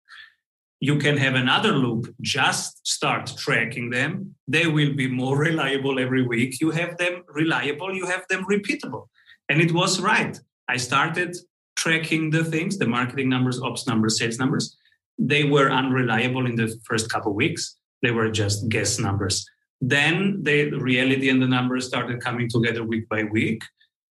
you 0.81 0.97
can 0.97 1.19
have 1.19 1.35
another 1.35 1.73
loop 1.73 2.13
just 2.23 2.87
start 2.87 3.31
tracking 3.37 3.91
them. 3.91 4.35
They 4.49 4.67
will 4.67 4.95
be 4.95 5.09
more 5.09 5.39
reliable 5.49 5.99
every 5.99 6.27
week. 6.27 6.61
You 6.61 6.71
have 6.71 6.97
them 6.97 7.23
reliable 7.29 7.95
you 7.95 8.07
have 8.07 8.25
them 8.29 8.45
repeatable. 8.51 9.07
And 9.49 9.61
it 9.61 9.73
was 9.73 10.01
right. 10.01 10.39
I 10.69 10.79
started 10.79 11.37
tracking 11.77 12.31
the 12.31 12.45
things 12.45 12.79
the 12.79 12.87
marketing 12.87 13.29
numbers 13.29 13.61
ops 13.61 13.87
numbers 13.87 14.19
sales 14.19 14.39
numbers. 14.39 14.77
They 15.19 15.45
were 15.45 15.71
unreliable 15.71 16.47
in 16.47 16.57
the 16.57 16.75
first 16.87 17.11
couple 17.11 17.35
weeks. 17.35 17.77
They 18.03 18.11
were 18.11 18.31
just 18.31 18.69
guess 18.69 18.99
numbers. 18.99 19.47
Then 19.83 20.43
the 20.43 20.71
reality 20.71 21.29
and 21.29 21.43
the 21.43 21.47
numbers 21.47 21.87
started 21.87 22.21
coming 22.21 22.49
together 22.49 22.85
week 22.85 23.09
by 23.09 23.25
week. 23.25 23.63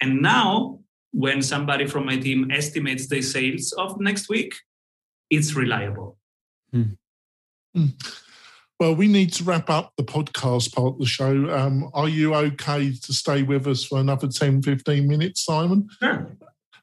And 0.00 0.20
now 0.20 0.80
when 1.12 1.40
somebody 1.40 1.86
from 1.86 2.04
my 2.04 2.18
team 2.18 2.50
estimates 2.50 3.08
the 3.08 3.22
sales 3.22 3.72
of 3.72 3.98
next 3.98 4.28
week 4.28 4.54
it's 5.30 5.54
reliable 5.54 6.17
Hmm. 6.72 7.86
Well, 8.80 8.94
we 8.94 9.08
need 9.08 9.32
to 9.34 9.44
wrap 9.44 9.70
up 9.70 9.92
the 9.96 10.04
podcast 10.04 10.72
part 10.72 10.94
of 10.94 10.98
the 10.98 11.06
show. 11.06 11.50
Um, 11.50 11.90
are 11.94 12.08
you 12.08 12.34
okay 12.34 12.92
to 12.92 13.12
stay 13.12 13.42
with 13.42 13.66
us 13.66 13.84
for 13.84 13.98
another 13.98 14.28
10, 14.28 14.62
15 14.62 15.08
minutes, 15.08 15.44
Simon? 15.44 15.88
Sure. 16.00 16.36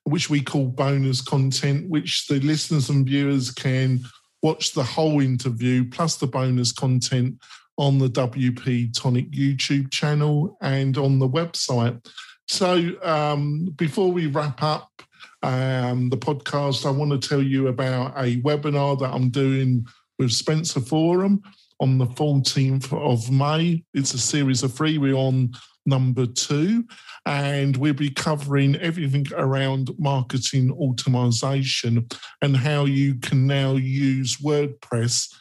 Which 0.04 0.30
we 0.30 0.42
call 0.42 0.68
bonus 0.68 1.22
content, 1.22 1.90
which 1.90 2.28
the 2.28 2.40
listeners 2.42 2.90
and 2.90 3.06
viewers 3.06 3.50
can 3.50 4.02
watch 4.44 4.74
the 4.74 4.84
whole 4.84 5.22
interview 5.22 5.90
plus 5.90 6.18
the 6.18 6.28
bonus 6.28 6.74
content 6.74 7.36
on 7.78 7.98
the 7.98 8.10
WP 8.10 8.94
Tonic 8.94 9.32
YouTube 9.32 9.90
channel 9.92 10.58
and 10.62 10.98
on 10.98 11.20
the 11.20 11.30
website. 11.30 12.06
So 12.48 12.92
um, 13.04 13.74
before 13.78 14.12
we 14.12 14.28
wrap 14.28 14.62
up 14.62 15.02
um, 15.44 16.10
the 16.10 16.18
podcast, 16.18 16.86
I 16.86 16.92
want 16.92 17.12
to 17.12 17.28
tell 17.28 17.42
you 17.42 17.68
about 17.68 18.14
a 18.18 18.42
webinar 18.42 19.00
that 19.00 19.14
I'm 19.14 19.30
doing 19.30 19.86
with 20.20 20.32
Spencer 20.32 20.80
Forman 20.80 21.42
on 21.80 21.98
the 21.98 22.08
14th 22.08 22.94
of 22.94 23.32
May. 23.32 23.84
It's 23.94 24.14
a 24.14 24.20
series 24.20 24.64
of 24.64 24.74
three. 24.74 24.98
We're 24.98 25.16
on 25.16 25.52
number 25.86 26.26
two, 26.26 26.86
and 27.26 27.78
we'll 27.78 27.94
be 27.94 28.10
covering 28.10 28.76
everything 28.78 29.28
around 29.36 29.92
marketing 30.00 30.72
automation 30.72 32.08
and 32.42 32.58
how 32.58 32.86
you 32.86 33.16
can 33.16 33.46
now 33.46 33.74
use 33.74 34.38
WordPress 34.38 35.34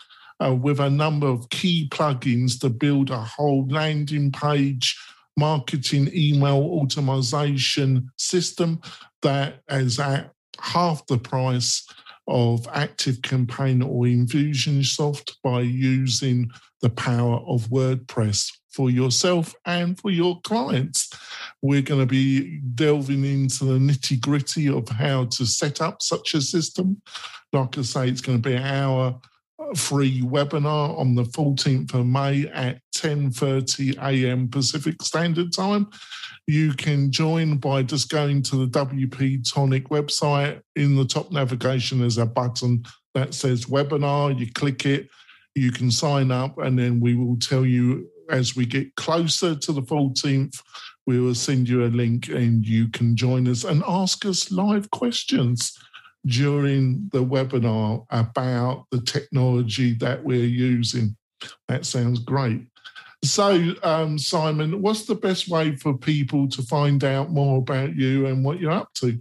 uh, 0.44 0.55
with 0.55 0.81
a 0.81 0.90
number 0.90 1.27
of 1.27 1.49
key 1.51 1.88
plugins 1.90 2.61
to 2.61 2.68
build 2.68 3.11
a 3.11 3.20
whole 3.20 3.66
landing 3.68 4.33
page 4.33 4.99
marketing 5.37 6.09
email 6.14 6.59
automation 6.59 8.09
system 8.16 8.81
that 9.25 9.61
is 9.69 9.99
at 9.99 10.31
half 10.61 11.05
the 11.07 11.19
price 11.19 11.87
of 12.29 12.67
Active 12.73 13.21
Campaign 13.23 13.83
or 13.83 14.05
Infusionsoft 14.05 15.33
by 15.43 15.61
using 15.61 16.51
the 16.81 16.91
power 16.91 17.41
of 17.47 17.69
WordPress 17.69 18.51
for 18.71 18.91
yourself 18.91 19.55
and 19.67 19.99
for 19.99 20.11
your 20.11 20.41
clients. 20.43 21.11
We're 21.63 21.83
going 21.83 22.01
to 22.01 22.07
be 22.07 22.61
delving 22.75 23.25
into 23.25 23.65
the 23.65 23.79
nitty 23.79 24.21
gritty 24.21 24.69
of 24.69 24.89
how 24.89 25.27
to 25.27 25.47
set 25.47 25.81
up 25.81 26.03
such 26.03 26.35
a 26.35 26.41
system. 26.41 27.01
Like 27.53 27.77
I 27.79 27.83
say, 27.83 28.09
it's 28.09 28.21
going 28.21 28.41
to 28.41 28.49
be 28.49 28.57
an 28.57 28.63
hour 28.63 29.21
free 29.77 30.23
webinar 30.23 30.99
on 30.99 31.15
the 31.15 31.25
14th 31.25 31.95
of 31.95 32.07
May 32.07 32.47
at 32.49 32.81
10:30 33.05 33.99
a.m. 33.99 34.49
Pacific 34.49 35.03
Standard 35.03 35.53
Time. 35.53 35.88
You 36.47 36.73
can 36.73 37.12
join 37.12 37.59
by 37.59 37.83
just 37.83 38.09
going 38.11 38.43
to 38.45 38.64
the 38.64 38.87
WP 38.87 39.47
Tonic 39.53 39.90
website. 39.90 40.62
In 40.77 40.97
the 40.97 41.05
top 41.05 41.31
navigation, 41.31 42.01
there's 42.01 42.17
a 42.17 42.25
button 42.25 42.83
that 43.14 43.35
says 43.35 43.67
webinar. 43.67 44.38
You 44.38 44.51
click 44.53 44.87
it, 44.87 45.09
you 45.55 45.71
can 45.71 45.90
sign 45.90 46.31
up, 46.31 46.57
and 46.59 46.79
then 46.79 46.99
we 46.99 47.14
will 47.14 47.37
tell 47.37 47.67
you 47.67 48.09
as 48.31 48.57
we 48.57 48.64
get 48.64 48.95
closer 48.97 49.55
to 49.55 49.73
the 49.73 49.83
14th. 49.83 50.59
We 51.07 51.21
will 51.21 51.35
send 51.35 51.69
you 51.69 51.85
a 51.85 51.93
link 51.93 52.29
and 52.29 52.67
you 52.67 52.88
can 52.88 53.14
join 53.14 53.47
us 53.49 53.64
and 53.64 53.83
ask 53.87 54.25
us 54.25 54.51
live 54.51 54.90
questions 54.90 55.77
during 56.25 57.11
the 57.12 57.23
webinar 57.23 58.07
about 58.09 58.87
the 58.90 59.03
technology 59.03 59.93
that 59.97 60.25
we're 60.25 60.47
using. 60.47 61.14
That 61.69 61.85
sounds 61.85 62.21
great. 62.21 62.62
So, 63.25 63.75
um, 63.83 64.19
Simon, 64.19 64.83
what's 64.83 65.07
the 65.07 65.15
best 65.15 65.49
way 65.49 65.77
for 65.77 65.97
people 65.97 66.47
to 66.49 66.63
find 66.63 67.03
out 67.03 67.31
more 67.31 67.59
about 67.59 67.97
you 67.97 68.27
and 68.27 68.45
what 68.45 68.61
you're 68.61 68.71
up 68.71 68.93
to? 68.95 69.19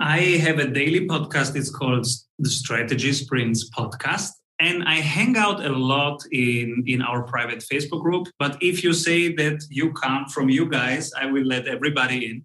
I 0.00 0.18
have 0.42 0.58
a 0.58 0.66
daily 0.66 1.06
podcast. 1.06 1.54
It's 1.54 1.70
called 1.70 2.04
the 2.40 2.50
Strategy 2.50 3.12
Sprints 3.12 3.70
Podcast. 3.70 4.30
And 4.58 4.82
I 4.84 4.96
hang 4.96 5.36
out 5.36 5.64
a 5.64 5.68
lot 5.68 6.24
in, 6.32 6.82
in 6.86 7.00
our 7.00 7.22
private 7.22 7.60
Facebook 7.60 8.02
group. 8.02 8.26
But 8.40 8.60
if 8.60 8.82
you 8.82 8.92
say 8.92 9.32
that 9.34 9.62
you 9.70 9.92
come 9.92 10.26
from 10.26 10.48
you 10.48 10.68
guys, 10.68 11.12
I 11.12 11.26
will 11.26 11.44
let 11.44 11.68
everybody 11.68 12.26
in 12.26 12.44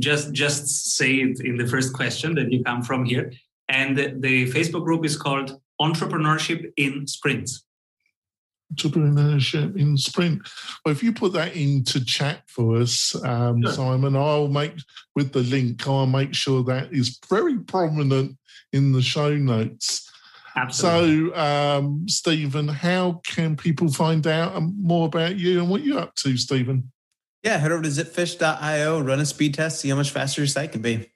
just 0.00 0.32
just 0.32 0.96
say 0.96 1.16
it 1.16 1.40
in 1.40 1.56
the 1.56 1.66
first 1.66 1.92
question 1.92 2.34
that 2.34 2.50
you 2.50 2.64
come 2.64 2.82
from 2.82 3.04
here. 3.04 3.32
And 3.68 3.96
the, 3.96 4.14
the 4.18 4.50
Facebook 4.50 4.84
group 4.84 5.04
is 5.04 5.16
called 5.16 5.60
Entrepreneurship 5.80 6.72
in 6.76 7.06
Sprints. 7.06 7.64
Entrepreneurship 8.74 9.76
in 9.76 9.96
Sprint. 9.96 10.42
Well, 10.84 10.92
if 10.92 11.02
you 11.02 11.12
put 11.12 11.32
that 11.32 11.54
into 11.54 12.04
chat 12.04 12.42
for 12.46 12.76
us, 12.76 13.14
um, 13.24 13.62
sure. 13.62 13.72
Simon, 13.72 14.16
I'll 14.16 14.48
make 14.48 14.74
with 15.14 15.32
the 15.32 15.42
link. 15.42 15.86
I'll 15.86 16.06
make 16.06 16.34
sure 16.34 16.62
that 16.64 16.92
is 16.92 17.18
very 17.28 17.58
prominent 17.58 18.36
in 18.72 18.92
the 18.92 19.02
show 19.02 19.34
notes. 19.34 20.10
Absolutely. 20.56 21.30
So, 21.30 21.36
um, 21.36 22.08
Stephen, 22.08 22.68
how 22.68 23.20
can 23.26 23.56
people 23.56 23.90
find 23.90 24.26
out 24.26 24.60
more 24.62 25.06
about 25.06 25.36
you 25.36 25.60
and 25.60 25.70
what 25.70 25.82
you're 25.82 26.00
up 26.00 26.14
to, 26.16 26.36
Stephen? 26.36 26.90
Yeah, 27.42 27.56
head 27.56 27.72
over 27.72 27.82
to 27.82 27.88
zipfish.io, 27.88 29.00
run 29.00 29.20
a 29.20 29.26
speed 29.26 29.54
test, 29.54 29.80
see 29.80 29.88
how 29.88 29.96
much 29.96 30.10
faster 30.10 30.42
your 30.42 30.48
site 30.48 30.72
can 30.72 30.82
be. 30.82 31.09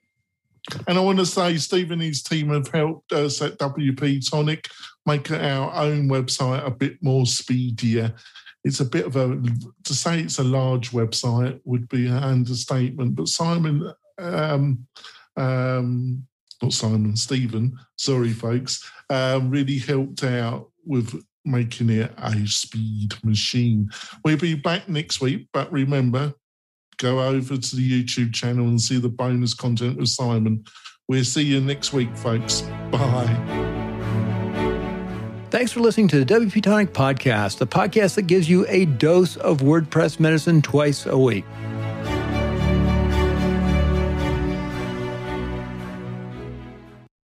And 0.87 0.97
I 0.97 1.01
want 1.01 1.19
to 1.19 1.25
say, 1.25 1.57
Steve 1.57 1.91
and 1.91 2.01
his 2.01 2.23
team 2.23 2.49
have 2.49 2.67
helped 2.69 3.11
us 3.11 3.41
at 3.41 3.59
WP 3.59 4.29
Tonic 4.29 4.67
make 5.05 5.29
our 5.31 5.73
own 5.75 6.09
website 6.09 6.65
a 6.65 6.71
bit 6.71 7.01
more 7.01 7.25
speedier. 7.25 8.13
It's 8.63 8.79
a 8.79 8.85
bit 8.85 9.05
of 9.05 9.15
a, 9.15 9.39
to 9.83 9.93
say 9.93 10.21
it's 10.21 10.39
a 10.39 10.43
large 10.43 10.91
website 10.91 11.59
would 11.65 11.87
be 11.87 12.07
an 12.07 12.17
understatement, 12.17 13.15
but 13.15 13.27
Simon, 13.27 13.93
um, 14.17 14.87
um, 15.37 16.25
not 16.63 16.73
Simon, 16.73 17.15
Stephen, 17.15 17.77
sorry, 17.95 18.31
folks, 18.31 18.89
um, 19.11 19.51
really 19.51 19.77
helped 19.77 20.23
out 20.23 20.71
with 20.83 21.23
making 21.45 21.91
it 21.91 22.11
a 22.17 22.47
speed 22.47 23.13
machine. 23.23 23.89
We'll 24.23 24.37
be 24.37 24.55
back 24.55 24.89
next 24.89 25.21
week, 25.21 25.47
but 25.53 25.71
remember, 25.71 26.33
go 26.97 27.21
over 27.21 27.57
to 27.57 27.75
the 27.75 28.03
YouTube 28.03 28.33
channel 28.33 28.67
and 28.67 28.79
see 28.79 28.99
the 28.99 29.09
bonus 29.09 29.53
content 29.53 29.97
with 29.97 30.09
Simon. 30.09 30.65
We'll 31.07 31.23
see 31.23 31.43
you 31.43 31.61
next 31.61 31.93
week, 31.93 32.15
folks. 32.17 32.61
Bye. 32.91 33.75
Thanks 35.51 35.71
for 35.71 35.79
listening 35.79 36.07
to 36.09 36.23
the 36.23 36.33
WP 36.33 36.63
Tonic 36.63 36.91
Podcast, 36.91 37.59
the 37.59 37.67
podcast 37.67 38.15
that 38.15 38.23
gives 38.23 38.49
you 38.49 38.65
a 38.67 38.85
dose 38.85 39.37
of 39.37 39.59
WordPress 39.59 40.19
medicine 40.19 40.61
twice 40.61 41.05
a 41.05 41.17
week. 41.17 41.45